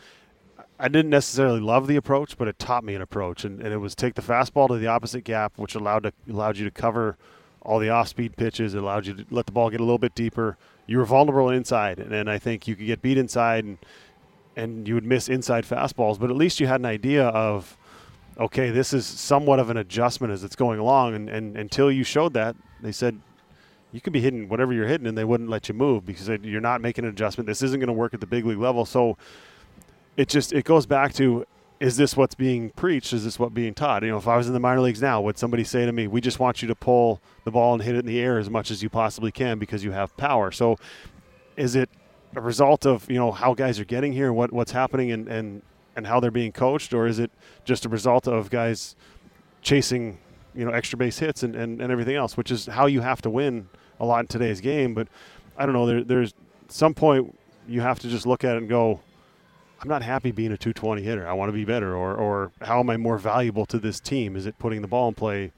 I 0.82 0.88
didn't 0.88 1.10
necessarily 1.10 1.60
love 1.60 1.88
the 1.88 1.98
approach, 1.98 2.38
but 2.38 2.48
it 2.48 2.58
taught 2.58 2.86
me 2.86 2.96
an 2.96 3.02
approach, 3.02 3.44
and, 3.44 3.62
and 3.62 3.74
it 3.74 3.80
was 3.80 3.96
take 3.96 4.16
the 4.16 4.22
fastball 4.22 4.70
to 4.70 4.78
the 4.78 4.88
opposite 4.88 5.26
gap, 5.26 5.58
which 5.58 5.76
allowed 5.76 6.04
to, 6.04 6.14
allowed 6.30 6.56
you 6.56 6.64
to 6.64 6.72
cover 6.72 7.18
all 7.62 7.80
the 7.80 7.90
off-speed 7.90 8.38
pitches. 8.38 8.74
It 8.74 8.82
allowed 8.82 9.06
you 9.06 9.14
to 9.16 9.26
let 9.30 9.46
the 9.46 9.52
ball 9.52 9.70
get 9.70 9.82
a 9.82 9.84
little 9.84 9.98
bit 9.98 10.16
deeper. 10.16 10.58
You 10.88 11.00
were 11.00 11.06
vulnerable 11.06 11.50
inside, 11.50 12.00
and, 12.00 12.14
and 12.14 12.30
I 12.30 12.40
think 12.40 12.66
you 12.66 12.78
could 12.78 12.86
get 12.86 13.02
beat 13.02 13.18
inside, 13.18 13.66
and 13.66 13.78
and 14.56 14.88
you 14.88 14.94
would 14.94 15.06
miss 15.06 15.30
inside 15.30 15.66
fastballs. 15.66 16.20
But 16.20 16.30
at 16.30 16.36
least 16.36 16.60
you 16.60 16.68
had 16.68 16.82
an 16.82 16.86
idea 16.86 17.28
of, 17.28 17.78
okay, 18.38 18.72
this 18.72 18.94
is 18.94 19.06
somewhat 19.06 19.60
of 19.60 19.70
an 19.70 19.78
adjustment 19.78 20.34
as 20.34 20.44
it's 20.44 20.56
going 20.56 20.80
along. 20.80 21.16
And, 21.16 21.30
and 21.30 21.56
until 21.56 21.90
you 21.90 22.04
showed 22.04 22.34
that, 22.34 22.58
they 22.82 22.92
said 22.92 23.22
you 23.92 24.02
could 24.02 24.14
be 24.14 24.22
hitting 24.22 24.50
whatever 24.50 24.74
you're 24.74 24.88
hitting, 24.88 25.08
and 25.08 25.18
they 25.18 25.24
wouldn't 25.24 25.50
let 25.50 25.68
you 25.68 25.74
move 25.74 26.06
because 26.06 26.28
you're 26.28 26.62
not 26.62 26.82
making 26.82 27.06
an 27.06 27.10
adjustment. 27.10 27.48
This 27.48 27.62
isn't 27.62 27.80
going 27.80 27.88
to 27.88 27.94
work 27.94 28.14
at 28.14 28.20
the 28.20 28.28
big 28.28 28.46
league 28.46 28.60
level. 28.60 28.86
So 28.86 29.18
it 30.16 30.28
just 30.28 30.54
it 30.54 30.66
goes 30.66 30.86
back 30.86 31.14
to 31.14 31.46
is 31.80 31.96
this 31.96 32.18
what's 32.18 32.36
being 32.36 32.72
preached? 32.72 33.14
Is 33.14 33.24
this 33.24 33.40
what 33.40 33.54
being 33.54 33.74
taught? 33.74 34.04
You 34.04 34.10
know, 34.10 34.18
if 34.18 34.28
I 34.28 34.36
was 34.36 34.48
in 34.48 34.54
the 34.54 34.60
minor 34.60 34.82
leagues 34.82 35.02
now, 35.02 35.22
would 35.22 35.38
somebody 35.38 35.64
say 35.64 35.86
to 35.86 35.92
me, 35.92 36.08
"We 36.08 36.20
just 36.22 36.40
want 36.40 36.62
you 36.62 36.68
to 36.68 36.76
pull 36.76 37.22
the 37.46 37.52
ball 37.52 37.74
and 37.74 37.82
hit 37.82 37.96
it 37.96 38.00
in 38.00 38.06
the 38.06 38.20
air 38.20 38.38
as 38.38 38.50
much 38.50 38.70
as 38.70 38.84
you 38.84 38.90
possibly 38.90 39.32
can 39.32 39.60
because 39.60 39.84
you 39.84 39.92
have 39.92 40.16
power"? 40.18 40.52
So, 40.52 40.78
is 41.56 41.76
it 41.76 41.90
a 42.36 42.42
result 42.42 42.86
of 42.86 43.10
you 43.10 43.18
know 43.18 43.32
how 43.32 43.54
guys 43.54 43.80
are 43.80 43.86
getting 43.86 44.14
here, 44.14 44.34
what 44.34 44.52
what's 44.52 44.74
happening, 44.74 45.12
and 45.12 45.28
and 45.28 45.62
and 45.96 46.06
how 46.06 46.20
they're 46.20 46.32
being 46.32 46.52
coached, 46.52 46.94
or 46.94 47.08
is 47.08 47.18
it 47.18 47.32
just 47.64 47.86
a 47.86 47.90
result 47.90 48.28
of 48.28 48.50
guys 48.50 48.96
chasing 49.62 50.18
you 50.56 50.66
know 50.66 50.72
extra 50.72 50.98
base 50.98 51.20
hits 51.20 51.44
and, 51.44 51.56
and, 51.56 51.82
and 51.82 51.92
everything 51.92 52.16
else, 52.16 52.38
which 52.38 52.52
is 52.52 52.66
how 52.66 52.86
you 52.86 53.02
have 53.02 53.22
to 53.24 53.30
win 53.30 53.70
a 54.00 54.06
lot 54.06 54.22
in 54.22 54.28
today's 54.28 54.62
game. 54.62 54.94
But 54.94 55.08
I 55.58 55.66
don't 55.66 55.74
know. 55.74 55.86
There, 55.86 56.04
there's 56.04 56.34
some 56.68 56.94
point 56.94 57.38
you 57.68 57.82
have 57.82 58.00
to 58.00 58.08
just 58.08 58.26
look 58.26 58.44
at 58.44 58.56
it 58.56 58.60
and 58.60 58.70
go 58.70 59.02
I'm 59.82 59.88
not 59.88 60.02
happy 60.02 60.32
being 60.32 60.52
a 60.52 60.58
220 60.58 61.02
hitter. 61.02 61.28
I 61.28 61.34
want 61.34 61.50
to 61.50 61.54
be 61.54 61.64
better. 61.64 61.96
Or, 61.96 62.14
or 62.14 62.52
how 62.62 62.80
am 62.80 62.90
I 62.90 62.98
more 62.98 63.18
valuable 63.18 63.66
to 63.68 63.80
this 63.80 64.00
team? 64.00 64.36
Is 64.36 64.46
it 64.46 64.60
putting 64.60 64.82
the 64.82 64.88
ball 64.88 65.08
in 65.08 65.16
play 65.16 65.52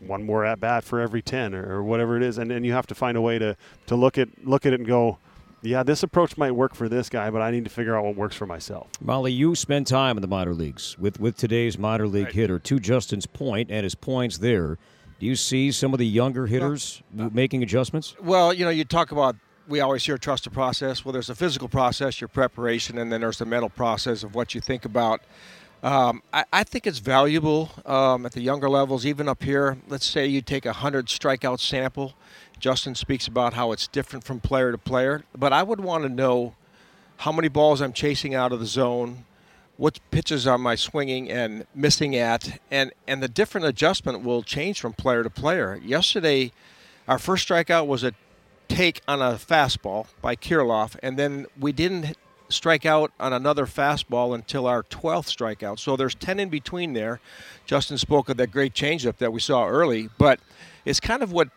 one 0.00 0.24
more 0.24 0.44
at 0.44 0.58
bat 0.58 0.82
for 0.82 1.00
every 1.00 1.22
10 1.22 1.54
or, 1.54 1.76
or 1.76 1.82
whatever 1.82 2.16
it 2.16 2.22
is? 2.24 2.38
And, 2.38 2.50
and 2.50 2.66
you 2.66 2.72
have 2.72 2.88
to 2.88 2.94
find 2.94 3.16
a 3.16 3.20
way 3.20 3.38
to, 3.38 3.56
to 3.86 3.94
look 3.94 4.18
at 4.18 4.28
look 4.44 4.66
at 4.66 4.72
it 4.72 4.80
and 4.80 4.86
go, 4.86 5.18
yeah, 5.62 5.82
this 5.82 6.02
approach 6.02 6.36
might 6.36 6.52
work 6.52 6.74
for 6.74 6.88
this 6.88 7.08
guy, 7.08 7.30
but 7.30 7.40
I 7.40 7.50
need 7.50 7.64
to 7.64 7.70
figure 7.70 7.96
out 7.96 8.04
what 8.04 8.16
works 8.16 8.34
for 8.34 8.46
myself. 8.46 8.88
Molly, 9.00 9.32
you 9.32 9.54
spend 9.54 9.86
time 9.86 10.16
in 10.16 10.20
the 10.20 10.28
minor 10.28 10.54
leagues 10.54 10.98
with, 10.98 11.20
with 11.20 11.36
today's 11.36 11.78
minor 11.78 12.08
league 12.08 12.26
right. 12.26 12.34
hitter. 12.34 12.58
To 12.58 12.80
Justin's 12.80 13.26
point 13.26 13.70
and 13.70 13.84
his 13.84 13.94
points 13.94 14.38
there, 14.38 14.78
do 15.20 15.26
you 15.26 15.36
see 15.36 15.70
some 15.70 15.92
of 15.92 15.98
the 15.98 16.06
younger 16.06 16.46
hitters 16.46 17.02
well, 17.14 17.28
uh, 17.28 17.30
making 17.32 17.62
adjustments? 17.62 18.16
Well, 18.20 18.52
you 18.52 18.64
know, 18.64 18.70
you 18.70 18.84
talk 18.84 19.12
about 19.12 19.36
we 19.68 19.78
always 19.78 20.04
hear 20.04 20.18
trust 20.18 20.44
the 20.44 20.50
process. 20.50 21.04
Well, 21.04 21.12
there's 21.12 21.30
a 21.30 21.34
physical 21.36 21.68
process, 21.68 22.20
your 22.20 22.28
preparation, 22.28 22.98
and 22.98 23.12
then 23.12 23.20
there's 23.20 23.38
the 23.38 23.46
mental 23.46 23.70
process 23.70 24.24
of 24.24 24.34
what 24.34 24.56
you 24.56 24.60
think 24.60 24.84
about. 24.84 25.20
Um, 25.84 26.22
I, 26.32 26.44
I, 26.52 26.64
think 26.64 26.86
it's 26.86 26.98
valuable 26.98 27.70
um, 27.86 28.24
at 28.24 28.32
the 28.32 28.40
younger 28.40 28.68
levels, 28.68 29.04
even 29.04 29.28
up 29.28 29.42
here. 29.42 29.78
Let's 29.88 30.06
say 30.06 30.26
you 30.26 30.40
take 30.40 30.64
a 30.64 30.72
hundred 30.72 31.06
strikeout 31.06 31.58
sample. 31.58 32.14
Justin 32.62 32.94
speaks 32.94 33.26
about 33.26 33.54
how 33.54 33.72
it's 33.72 33.88
different 33.88 34.24
from 34.24 34.38
player 34.38 34.70
to 34.70 34.78
player, 34.78 35.24
but 35.36 35.52
I 35.52 35.64
would 35.64 35.80
want 35.80 36.04
to 36.04 36.08
know 36.08 36.54
how 37.16 37.32
many 37.32 37.48
balls 37.48 37.80
I'm 37.82 37.92
chasing 37.92 38.36
out 38.36 38.52
of 38.52 38.60
the 38.60 38.66
zone, 38.66 39.24
what 39.76 39.98
pitches 40.12 40.46
am 40.46 40.64
I 40.64 40.76
swinging 40.76 41.28
and 41.28 41.66
missing 41.74 42.14
at, 42.14 42.60
and 42.70 42.92
and 43.08 43.20
the 43.20 43.26
different 43.26 43.66
adjustment 43.66 44.22
will 44.22 44.44
change 44.44 44.80
from 44.80 44.92
player 44.92 45.24
to 45.24 45.28
player. 45.28 45.80
Yesterday, 45.84 46.52
our 47.08 47.18
first 47.18 47.48
strikeout 47.48 47.88
was 47.88 48.04
a 48.04 48.14
take 48.68 49.00
on 49.08 49.20
a 49.20 49.32
fastball 49.32 50.06
by 50.20 50.36
Kirilloff, 50.36 50.96
and 51.02 51.18
then 51.18 51.46
we 51.58 51.72
didn't 51.72 52.16
strike 52.48 52.86
out 52.86 53.10
on 53.18 53.32
another 53.32 53.66
fastball 53.66 54.36
until 54.36 54.68
our 54.68 54.84
12th 54.84 55.36
strikeout. 55.36 55.80
So 55.80 55.96
there's 55.96 56.14
10 56.14 56.38
in 56.38 56.48
between 56.48 56.92
there. 56.92 57.18
Justin 57.66 57.98
spoke 57.98 58.28
of 58.28 58.36
that 58.36 58.52
great 58.52 58.72
changeup 58.72 59.16
that 59.16 59.32
we 59.32 59.40
saw 59.40 59.66
early, 59.66 60.10
but 60.16 60.38
it's 60.84 61.00
kind 61.00 61.24
of 61.24 61.32
what 61.32 61.48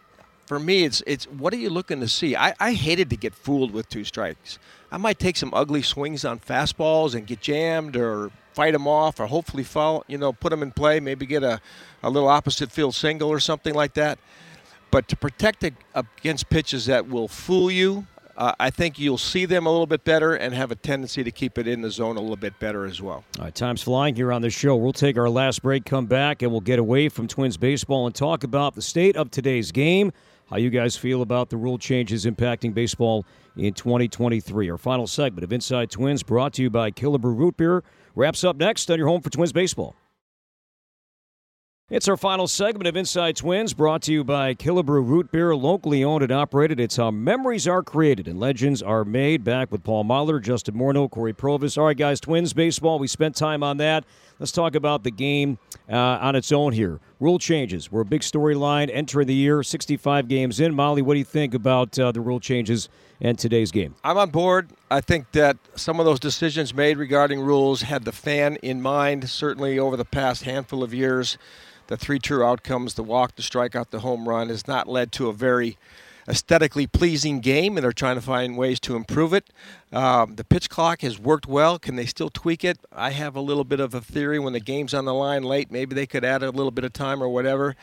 for 0.46 0.60
me 0.60 0.84
it's 0.84 1.02
it's 1.08 1.26
what 1.26 1.54
are 1.54 1.58
you 1.58 1.70
looking 1.70 2.00
to 2.02 2.08
see? 2.08 2.36
I, 2.36 2.54
I 2.60 2.74
hated 2.74 3.10
to 3.12 3.18
get 3.18 3.34
fooled 3.34 3.72
with 3.72 3.90
two 3.90 4.04
strikes. 4.04 4.60
I 4.92 4.98
might 4.98 5.20
take 5.20 5.38
some 5.38 5.54
ugly 5.54 5.82
swings 5.82 6.24
on 6.24 6.40
fastballs 6.40 7.16
and 7.16 7.28
get 7.28 7.42
jammed 7.42 7.98
or 7.98 8.32
fight 8.54 8.72
them 8.72 8.88
off 8.88 9.20
or 9.20 9.28
hopefully 9.28 9.64
foul, 9.64 10.06
you 10.08 10.18
know, 10.18 10.32
put 10.32 10.52
them 10.52 10.64
in 10.64 10.72
play, 10.72 11.00
maybe 11.00 11.26
get 11.26 11.44
a, 11.44 11.60
a 12.02 12.10
little 12.10 12.30
opposite 12.30 12.72
field 12.72 12.96
single 12.96 13.30
or 13.30 13.40
something 13.40 13.74
like 13.74 13.94
that. 13.96 14.18
But 14.92 15.10
to 15.10 15.18
protect 15.18 15.66
against 15.94 16.50
pitches 16.50 16.86
that 16.86 17.08
will 17.10 17.28
fool 17.28 17.70
you, 17.70 18.08
uh, 18.38 18.54
I 18.60 18.70
think 18.70 19.00
you'll 19.00 19.18
see 19.18 19.46
them 19.46 19.66
a 19.66 19.70
little 19.70 19.88
bit 19.88 20.04
better 20.04 20.36
and 20.36 20.54
have 20.54 20.72
a 20.72 20.76
tendency 20.76 21.24
to 21.24 21.32
keep 21.32 21.58
it 21.58 21.68
in 21.68 21.82
the 21.82 21.90
zone 21.90 22.18
a 22.18 22.22
little 22.22 22.36
bit 22.36 22.58
better 22.60 22.86
as 22.86 23.02
well. 23.02 23.24
All 23.38 23.46
right, 23.46 23.56
time's 23.56 23.82
flying 23.82 24.16
here 24.16 24.32
on 24.32 24.42
the 24.42 24.50
show. 24.50 24.76
We'll 24.76 24.94
take 24.94 25.18
our 25.18 25.30
last 25.30 25.62
break, 25.62 25.86
come 25.86 26.06
back, 26.06 26.42
and 26.42 26.52
we'll 26.52 26.62
get 26.62 26.80
away 26.80 27.10
from 27.10 27.28
Twins 27.28 27.58
baseball 27.58 28.06
and 28.06 28.16
talk 28.16 28.44
about 28.44 28.76
the 28.76 28.82
state 28.82 29.16
of 29.16 29.32
today's 29.32 29.72
game, 29.72 30.12
how 30.50 30.58
you 30.58 30.70
guys 30.70 30.96
feel 30.96 31.22
about 31.22 31.50
the 31.50 31.58
rule 31.58 31.78
changes 31.78 32.26
impacting 32.26 32.74
baseball 32.74 33.26
in 33.58 33.74
2023. 33.74 34.70
Our 34.70 34.78
final 34.78 35.08
segment 35.08 35.44
of 35.44 35.52
Inside 35.52 35.90
Twins 35.90 36.24
brought 36.24 36.54
to 36.54 36.62
you 36.62 36.70
by 36.70 36.92
Killebrew 36.92 37.36
Root 37.38 37.58
Beer 37.58 37.84
wraps 38.16 38.44
up 38.44 38.56
next 38.56 38.90
on 38.92 38.98
your 38.98 39.08
home 39.08 39.22
for 39.22 39.30
Twins 39.30 39.52
baseball. 39.54 39.96
It's 41.88 42.08
our 42.08 42.18
final 42.18 42.48
segment 42.48 42.88
of 42.88 42.98
Inside 42.98 43.36
Twins 43.36 43.76
brought 43.76 44.02
to 44.04 44.12
you 44.12 44.24
by 44.24 44.56
Killebrew 44.56 45.08
Root 45.08 45.32
Beer, 45.32 45.56
locally 45.56 46.04
owned 46.04 46.24
and 46.24 46.32
operated. 46.32 46.80
It's 46.80 46.96
how 46.96 47.12
memories 47.12 47.68
are 47.68 47.84
created 47.84 48.28
and 48.28 48.40
legends 48.40 48.82
are 48.82 49.06
made. 49.06 49.44
Back 49.44 49.72
with 49.72 49.84
Paul 49.84 50.04
Molitor, 50.04 50.42
Justin 50.42 50.74
Morneau, 50.74 51.08
Cory 51.08 51.32
Provus. 51.32 51.78
All 51.78 51.86
right, 51.86 51.96
guys, 51.96 52.20
Twins 52.20 52.54
baseball. 52.54 52.98
We 52.98 53.08
spent 53.08 53.36
time 53.36 53.62
on 53.62 53.78
that. 53.78 54.04
Let's 54.40 54.52
talk 54.52 54.74
about 54.74 55.04
the 55.04 55.12
game 55.12 55.60
uh, 55.88 55.96
on 55.96 56.36
its 56.36 56.52
own 56.52 56.74
here. 56.74 57.00
Rule 57.20 57.40
changes. 57.40 57.92
We're 57.92 58.02
a 58.02 58.06
big 58.06 58.22
storyline 58.22 58.90
entering 58.92 59.28
the 59.28 59.34
year, 59.34 59.64
65 59.64 60.28
games 60.28 60.60
in. 60.60 60.76
Molly, 60.76 61.02
what 61.02 61.14
do 61.14 61.20
you 61.20 61.26
think 61.26 61.54
about 61.54 61.98
uh, 61.98 62.12
the 62.12 62.20
rule 62.20 62.40
changes 62.40 62.90
and 63.22 63.40
today's 63.40 63.72
game? 63.72 63.96
I'm 64.04 64.18
on 64.18 64.32
board. 64.32 64.72
I 64.92 65.00
think 65.00 65.32
that 65.32 65.58
some 65.76 66.00
of 66.00 66.06
those 66.06 66.20
decisions 66.20 66.74
made 66.74 66.98
regarding 66.98 67.40
rules 67.40 67.84
had 67.84 68.04
the 68.04 68.12
fan 68.12 68.58
in 68.58 68.82
mind, 68.82 69.30
certainly 69.30 69.80
over 69.80 69.96
the 69.96 70.06
past 70.06 70.44
handful 70.44 70.84
of 70.84 70.94
years 70.94 71.38
the 71.88 71.98
three 71.98 72.20
true 72.20 72.44
outcomes 72.44 72.96
the 72.96 73.04
walk, 73.04 73.36
the 73.36 73.42
strikeout, 73.42 73.90
the 73.90 74.00
home 74.00 74.28
run 74.28 74.50
has 74.50 74.68
not 74.68 74.88
led 74.88 75.12
to 75.14 75.30
a 75.30 75.34
very 75.34 75.78
aesthetically 76.28 76.88
pleasing 76.88 77.40
game, 77.40 77.78
and 77.78 77.84
they're 77.84 77.92
trying 77.92 78.16
to 78.16 78.22
find 78.22 78.58
ways 78.58 78.80
to 78.82 78.96
improve 78.96 79.34
it. 79.34 79.50
Um, 79.92 80.36
the 80.36 80.44
pitch 80.44 80.70
clock 80.70 81.02
has 81.02 81.20
worked 81.20 81.48
well. 81.48 81.78
Can 81.78 81.96
they 81.96 82.06
still 82.06 82.30
tweak 82.30 82.64
it? 82.64 82.80
I 82.92 83.12
have 83.12 83.36
a 83.36 83.42
little 83.42 83.64
bit 83.64 83.80
of 83.80 83.94
a 83.94 84.02
theory 84.02 84.40
when 84.40 84.54
the 84.54 84.60
game's 84.60 84.94
on 84.94 85.06
the 85.06 85.14
line 85.14 85.44
late, 85.44 85.72
maybe 85.72 85.96
they 85.96 86.08
could 86.08 86.26
add 86.26 86.44
a 86.44 86.52
little 86.52 86.72
bit 86.72 86.84
of 86.84 86.94
time 86.94 87.22
or 87.22 87.30
whatever. 87.30 87.76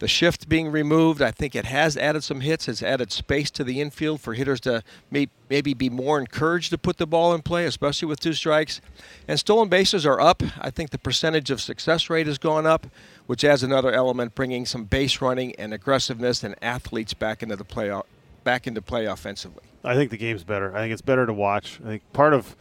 The 0.00 0.08
shift 0.08 0.48
being 0.48 0.70
removed, 0.70 1.20
I 1.20 1.30
think 1.30 1.54
it 1.54 1.66
has 1.66 1.94
added 1.94 2.24
some 2.24 2.40
hits. 2.40 2.68
It's 2.68 2.82
added 2.82 3.12
space 3.12 3.50
to 3.50 3.62
the 3.62 3.82
infield 3.82 4.22
for 4.22 4.32
hitters 4.32 4.58
to 4.60 4.82
may, 5.10 5.28
maybe 5.50 5.74
be 5.74 5.90
more 5.90 6.18
encouraged 6.18 6.70
to 6.70 6.78
put 6.78 6.96
the 6.96 7.06
ball 7.06 7.34
in 7.34 7.42
play, 7.42 7.66
especially 7.66 8.08
with 8.08 8.18
two 8.18 8.32
strikes. 8.32 8.80
And 9.28 9.38
stolen 9.38 9.68
bases 9.68 10.06
are 10.06 10.18
up. 10.18 10.42
I 10.58 10.70
think 10.70 10.88
the 10.88 10.98
percentage 10.98 11.50
of 11.50 11.60
success 11.60 12.08
rate 12.08 12.26
has 12.26 12.38
gone 12.38 12.64
up, 12.64 12.86
which 13.26 13.44
adds 13.44 13.62
another 13.62 13.92
element, 13.92 14.34
bringing 14.34 14.64
some 14.64 14.84
base 14.84 15.20
running 15.20 15.54
and 15.56 15.74
aggressiveness 15.74 16.42
and 16.42 16.54
athletes 16.62 17.12
back 17.12 17.42
into 17.42 17.56
the 17.56 17.64
play, 17.64 17.92
back 18.42 18.66
into 18.66 18.80
play 18.80 19.04
offensively. 19.04 19.64
I 19.84 19.96
think 19.96 20.10
the 20.10 20.16
game's 20.16 20.44
better. 20.44 20.74
I 20.74 20.80
think 20.80 20.94
it's 20.94 21.02
better 21.02 21.26
to 21.26 21.34
watch. 21.34 21.78
I 21.84 21.88
think 21.88 22.12
part 22.14 22.32
of 22.32 22.56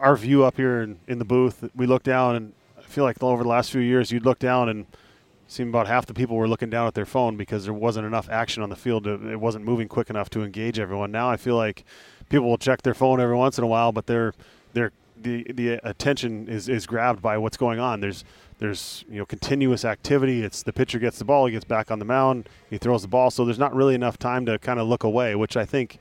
our 0.00 0.16
view 0.16 0.42
up 0.42 0.56
here 0.56 0.82
in, 0.82 0.98
in 1.06 1.20
the 1.20 1.24
booth, 1.24 1.70
we 1.76 1.86
look 1.86 2.02
down 2.02 2.34
and 2.34 2.52
I 2.76 2.82
feel 2.82 3.04
like 3.04 3.22
over 3.22 3.44
the 3.44 3.48
last 3.48 3.70
few 3.70 3.80
years, 3.80 4.10
you'd 4.10 4.24
look 4.24 4.40
down 4.40 4.68
and– 4.68 4.86
seemed 5.46 5.68
about 5.68 5.86
half 5.86 6.06
the 6.06 6.14
people 6.14 6.36
were 6.36 6.48
looking 6.48 6.70
down 6.70 6.86
at 6.86 6.94
their 6.94 7.06
phone 7.06 7.36
because 7.36 7.64
there 7.64 7.74
wasn't 7.74 8.06
enough 8.06 8.28
action 8.30 8.62
on 8.62 8.70
the 8.70 8.76
field. 8.76 9.04
To, 9.04 9.30
it 9.30 9.40
wasn't 9.40 9.64
moving 9.64 9.88
quick 9.88 10.10
enough 10.10 10.30
to 10.30 10.42
engage 10.42 10.78
everyone. 10.78 11.10
Now 11.10 11.30
I 11.30 11.36
feel 11.36 11.56
like 11.56 11.84
people 12.28 12.48
will 12.48 12.58
check 12.58 12.82
their 12.82 12.94
phone 12.94 13.20
every 13.20 13.36
once 13.36 13.58
in 13.58 13.64
a 13.64 13.66
while, 13.66 13.92
but 13.92 14.06
they're 14.06 14.34
they're 14.72 14.92
the 15.20 15.44
the 15.52 15.80
attention 15.88 16.48
is, 16.48 16.68
is 16.68 16.86
grabbed 16.86 17.22
by 17.22 17.38
what's 17.38 17.56
going 17.56 17.78
on. 17.78 18.00
There's 18.00 18.24
there's 18.58 19.04
you 19.08 19.18
know 19.18 19.26
continuous 19.26 19.84
activity. 19.84 20.42
It's 20.42 20.62
the 20.62 20.72
pitcher 20.72 20.98
gets 20.98 21.18
the 21.18 21.24
ball, 21.24 21.46
he 21.46 21.52
gets 21.52 21.64
back 21.64 21.90
on 21.90 21.98
the 21.98 22.04
mound, 22.04 22.48
he 22.70 22.78
throws 22.78 23.02
the 23.02 23.08
ball. 23.08 23.30
So 23.30 23.44
there's 23.44 23.58
not 23.58 23.74
really 23.74 23.94
enough 23.94 24.18
time 24.18 24.46
to 24.46 24.58
kind 24.58 24.80
of 24.80 24.88
look 24.88 25.04
away, 25.04 25.34
which 25.34 25.56
I 25.56 25.64
think 25.64 25.98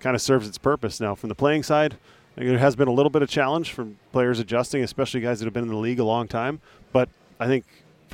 kind 0.00 0.14
of 0.14 0.22
serves 0.22 0.46
its 0.46 0.58
purpose 0.58 1.00
now. 1.00 1.14
From 1.14 1.28
the 1.28 1.34
playing 1.34 1.62
side, 1.62 1.96
there 2.36 2.58
has 2.58 2.76
been 2.76 2.88
a 2.88 2.92
little 2.92 3.10
bit 3.10 3.22
of 3.22 3.28
challenge 3.28 3.72
from 3.72 3.98
players 4.12 4.38
adjusting, 4.38 4.82
especially 4.82 5.20
guys 5.20 5.38
that 5.38 5.46
have 5.46 5.54
been 5.54 5.64
in 5.64 5.70
the 5.70 5.76
league 5.76 6.00
a 6.00 6.04
long 6.04 6.28
time. 6.28 6.60
But 6.92 7.08
I 7.40 7.46
think 7.46 7.64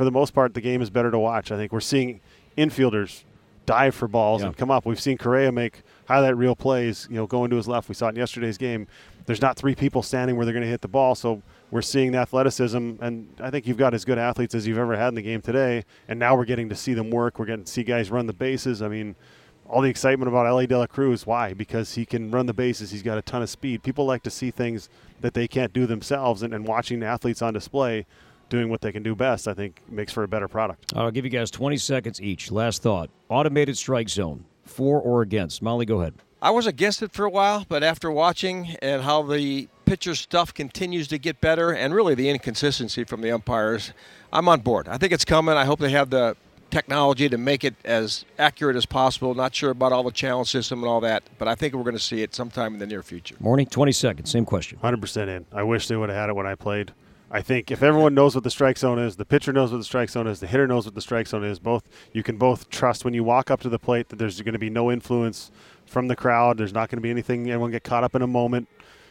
for 0.00 0.04
the 0.04 0.10
most 0.10 0.32
part, 0.32 0.54
the 0.54 0.62
game 0.62 0.80
is 0.80 0.88
better 0.88 1.10
to 1.10 1.18
watch. 1.18 1.52
I 1.52 1.58
think 1.58 1.72
we're 1.72 1.80
seeing 1.80 2.22
infielders 2.56 3.24
dive 3.66 3.94
for 3.94 4.08
balls 4.08 4.40
yeah. 4.40 4.46
and 4.46 4.56
come 4.56 4.70
up. 4.70 4.86
We've 4.86 4.98
seen 4.98 5.18
Correa 5.18 5.52
make 5.52 5.82
highlight 6.08 6.38
reel 6.38 6.56
plays, 6.56 7.06
you 7.10 7.16
know, 7.16 7.26
going 7.26 7.50
to 7.50 7.56
his 7.56 7.68
left. 7.68 7.86
We 7.86 7.94
saw 7.94 8.06
it 8.06 8.12
in 8.12 8.16
yesterday's 8.16 8.56
game. 8.56 8.86
There's 9.26 9.42
not 9.42 9.58
three 9.58 9.74
people 9.74 10.02
standing 10.02 10.36
where 10.36 10.46
they're 10.46 10.54
going 10.54 10.64
to 10.64 10.70
hit 10.70 10.80
the 10.80 10.88
ball, 10.88 11.14
so 11.14 11.42
we're 11.70 11.82
seeing 11.82 12.12
the 12.12 12.18
athleticism, 12.18 12.92
and 13.02 13.28
I 13.40 13.50
think 13.50 13.66
you've 13.66 13.76
got 13.76 13.92
as 13.92 14.06
good 14.06 14.16
athletes 14.16 14.54
as 14.54 14.66
you've 14.66 14.78
ever 14.78 14.96
had 14.96 15.08
in 15.08 15.16
the 15.16 15.22
game 15.22 15.42
today. 15.42 15.84
And 16.08 16.18
now 16.18 16.34
we're 16.34 16.46
getting 16.46 16.70
to 16.70 16.74
see 16.74 16.94
them 16.94 17.10
work. 17.10 17.38
We're 17.38 17.44
getting 17.44 17.64
to 17.64 17.70
see 17.70 17.82
guys 17.82 18.10
run 18.10 18.26
the 18.26 18.32
bases. 18.32 18.80
I 18.80 18.88
mean, 18.88 19.16
all 19.68 19.82
the 19.82 19.90
excitement 19.90 20.30
about 20.30 20.46
Elly 20.46 20.66
De 20.66 20.78
La 20.78 20.86
Cruz. 20.86 21.26
Why? 21.26 21.52
Because 21.52 21.92
he 21.92 22.06
can 22.06 22.30
run 22.30 22.46
the 22.46 22.54
bases. 22.54 22.90
He's 22.90 23.02
got 23.02 23.18
a 23.18 23.22
ton 23.22 23.42
of 23.42 23.50
speed. 23.50 23.82
People 23.82 24.06
like 24.06 24.22
to 24.22 24.30
see 24.30 24.50
things 24.50 24.88
that 25.20 25.34
they 25.34 25.46
can't 25.46 25.74
do 25.74 25.84
themselves, 25.84 26.42
and, 26.42 26.54
and 26.54 26.66
watching 26.66 27.02
athletes 27.02 27.42
on 27.42 27.52
display 27.52 28.06
doing 28.50 28.68
what 28.68 28.82
they 28.82 28.92
can 28.92 29.02
do 29.02 29.14
best, 29.14 29.48
I 29.48 29.54
think 29.54 29.80
makes 29.88 30.12
for 30.12 30.22
a 30.22 30.28
better 30.28 30.48
product. 30.48 30.92
I'll 30.94 31.10
give 31.10 31.24
you 31.24 31.30
guys 31.30 31.50
20 31.50 31.78
seconds 31.78 32.20
each. 32.20 32.50
Last 32.50 32.82
thought. 32.82 33.08
Automated 33.30 33.78
strike 33.78 34.10
zone, 34.10 34.44
for 34.64 35.00
or 35.00 35.22
against? 35.22 35.62
Molly, 35.62 35.86
go 35.86 36.00
ahead. 36.00 36.14
I 36.42 36.50
was 36.50 36.66
against 36.66 37.02
it 37.02 37.12
for 37.12 37.24
a 37.24 37.30
while, 37.30 37.64
but 37.68 37.82
after 37.82 38.10
watching 38.10 38.76
and 38.82 39.02
how 39.02 39.22
the 39.22 39.68
pitcher 39.84 40.14
stuff 40.14 40.54
continues 40.54 41.08
to 41.08 41.18
get 41.18 41.40
better 41.40 41.72
and 41.72 41.94
really 41.94 42.14
the 42.14 42.28
inconsistency 42.28 43.04
from 43.04 43.20
the 43.20 43.30
umpires, 43.30 43.92
I'm 44.32 44.48
on 44.48 44.60
board. 44.60 44.88
I 44.88 44.96
think 44.98 45.12
it's 45.12 45.24
coming. 45.24 45.54
I 45.54 45.64
hope 45.64 45.80
they 45.80 45.90
have 45.90 46.10
the 46.10 46.36
technology 46.70 47.28
to 47.28 47.36
make 47.36 47.64
it 47.64 47.74
as 47.84 48.24
accurate 48.38 48.76
as 48.76 48.86
possible. 48.86 49.34
Not 49.34 49.54
sure 49.54 49.70
about 49.70 49.92
all 49.92 50.02
the 50.02 50.12
challenge 50.12 50.48
system 50.48 50.78
and 50.78 50.88
all 50.88 51.00
that, 51.00 51.24
but 51.38 51.48
I 51.48 51.54
think 51.54 51.74
we're 51.74 51.82
going 51.82 51.96
to 51.96 51.98
see 51.98 52.22
it 52.22 52.34
sometime 52.34 52.72
in 52.72 52.78
the 52.78 52.86
near 52.86 53.02
future. 53.02 53.34
Morney, 53.40 53.66
20 53.66 53.92
seconds, 53.92 54.30
same 54.30 54.44
question. 54.44 54.78
100% 54.82 55.28
in. 55.28 55.44
I 55.52 55.62
wish 55.62 55.88
they 55.88 55.96
would 55.96 56.08
have 56.08 56.18
had 56.18 56.30
it 56.30 56.36
when 56.36 56.46
I 56.46 56.54
played. 56.54 56.92
I 57.30 57.42
think 57.42 57.70
if 57.70 57.82
everyone 57.82 58.14
knows 58.14 58.34
what 58.34 58.42
the 58.42 58.50
strike 58.50 58.76
zone 58.76 58.98
is, 58.98 59.14
the 59.16 59.24
pitcher 59.24 59.52
knows 59.52 59.70
what 59.70 59.78
the 59.78 59.84
strike 59.84 60.10
zone 60.10 60.26
is, 60.26 60.40
the 60.40 60.48
hitter 60.48 60.66
knows 60.66 60.84
what 60.84 60.96
the 60.96 61.00
strike 61.00 61.28
zone 61.28 61.44
is. 61.44 61.60
Both 61.60 61.88
you 62.12 62.24
can 62.24 62.36
both 62.36 62.68
trust 62.70 63.04
when 63.04 63.14
you 63.14 63.22
walk 63.22 63.50
up 63.50 63.60
to 63.60 63.68
the 63.68 63.78
plate 63.78 64.08
that 64.08 64.16
there's 64.16 64.40
going 64.42 64.54
to 64.54 64.58
be 64.58 64.70
no 64.70 64.90
influence 64.90 65.52
from 65.86 66.08
the 66.08 66.16
crowd. 66.16 66.58
There's 66.58 66.72
not 66.72 66.88
going 66.88 66.96
to 66.98 67.02
be 67.02 67.10
anything. 67.10 67.48
anyone 67.48 67.70
get 67.70 67.84
caught 67.84 68.02
up 68.02 68.16
in 68.16 68.22
a 68.22 68.26
moment. 68.26 68.68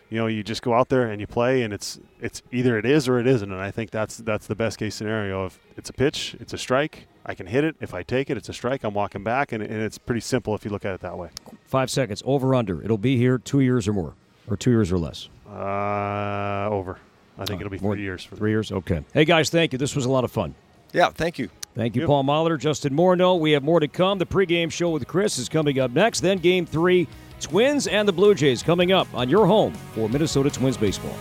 You 0.10 0.18
know, 0.18 0.28
you 0.28 0.44
just 0.44 0.64
go 0.64 0.74
out 0.74 0.90
there 0.90 1.04
and 1.04 1.22
you 1.22 1.28
play, 1.28 1.62
and 1.62 1.74
it's 1.74 2.00
it's 2.20 2.42
either 2.52 2.78
it 2.78 2.86
is 2.86 3.08
or 3.08 3.20
it 3.20 3.28
isn't. 3.28 3.52
And 3.52 3.62
I 3.62 3.72
think 3.72 3.92
that's 3.92 4.18
that's 4.18 4.48
the 4.48 4.56
best 4.56 4.80
case 4.80 4.96
scenario. 4.96 5.46
If 5.46 5.60
it's 5.78 5.90
a 5.90 5.94
pitch, 5.94 6.36
it's 6.40 6.52
a 6.52 6.58
strike. 6.58 7.08
I 7.26 7.36
can 7.36 7.46
hit 7.46 7.64
it. 7.64 7.76
If 7.80 7.94
I 7.94 8.02
take 8.04 8.30
it, 8.30 8.36
it's 8.38 8.50
a 8.50 8.54
strike. 8.54 8.84
I'm 8.84 8.96
walking 8.96 9.24
back, 9.24 9.52
and, 9.52 9.62
and 9.62 9.82
it's 9.82 10.00
pretty 10.00 10.22
simple 10.22 10.56
if 10.56 10.66
you 10.66 10.72
look 10.72 10.84
at 10.84 10.96
it 10.96 11.02
that 11.02 11.18
way. 11.18 11.30
Five 11.64 11.92
seconds. 11.92 12.24
Over 12.26 12.56
under. 12.56 12.82
It'll 12.84 12.98
be 12.98 13.18
here 13.18 13.38
two 13.38 13.60
years 13.60 13.88
or 13.88 13.94
more, 13.94 14.16
or 14.50 14.58
two 14.58 14.72
years 14.72 14.92
or 14.92 14.98
less. 14.98 15.30
Uh, 15.48 16.68
over. 16.72 16.98
I 17.40 17.46
think 17.46 17.62
uh, 17.62 17.66
it'll 17.66 17.72
be 17.72 17.78
three 17.78 18.02
years. 18.02 18.24
For 18.24 18.36
three 18.36 18.52
years. 18.52 18.72
Okay. 18.72 19.04
Hey 19.14 19.26
guys, 19.26 19.50
thank 19.50 19.72
you. 19.72 19.80
This 19.80 19.96
was 19.96 20.06
a 20.06 20.12
lot 20.12 20.24
of 20.24 20.32
fun. 20.32 20.54
Yeah, 20.92 21.10
thank 21.10 21.40
you. 21.40 21.50
Thank 21.76 21.96
you, 21.96 22.02
yep. 22.02 22.08
Paul 22.08 22.24
Molitor, 22.24 22.60
Justin 22.60 22.94
Morneau. 22.94 23.40
We 23.40 23.52
have 23.52 23.64
more 23.64 23.80
to 23.80 23.88
come. 23.88 24.18
The 24.18 24.26
pregame 24.26 24.72
show 24.72 24.90
with 24.90 25.08
Chris 25.08 25.38
is 25.38 25.48
coming 25.48 25.80
up 25.80 25.92
next. 25.92 26.20
Then 26.20 26.40
Game 26.40 26.66
Three, 26.66 27.08
Twins 27.40 27.88
and 27.88 28.08
the 28.08 28.12
Blue 28.12 28.36
Jays 28.36 28.62
coming 28.62 28.92
up 28.92 29.08
on 29.14 29.30
your 29.30 29.46
home 29.46 29.74
for 29.94 30.10
Minnesota 30.10 30.50
Twins 30.50 30.78
baseball. 30.78 31.16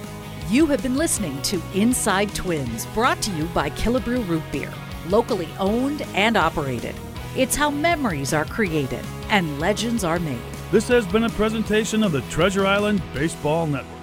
You 0.51 0.67
have 0.67 0.83
been 0.83 0.97
listening 0.97 1.41
to 1.43 1.61
Inside 1.75 2.35
Twins, 2.35 2.87
brought 2.87 3.21
to 3.23 3.31
you 3.33 3.45
by 3.47 3.71
Killebrew 3.71 4.27
Root 4.27 4.43
Beer, 4.51 4.73
locally 5.09 5.49
owned 5.61 6.03
and 6.15 6.37
operated. 6.37 6.95
It's 7.37 7.55
how 7.55 7.71
memories 7.71 8.33
are 8.33 8.47
created 8.47 9.05
and 9.29 9.61
legends 9.61 10.03
are 10.05 10.19
made. 10.19 10.41
This 10.73 10.89
has 10.89 11.07
been 11.07 11.25
a 11.25 11.31
presentation 11.31 12.03
of 12.03 12.13
the 12.13 12.23
Treasure 12.23 12.67
Island 12.67 13.03
Baseball 13.13 13.67
Network. 13.67 13.98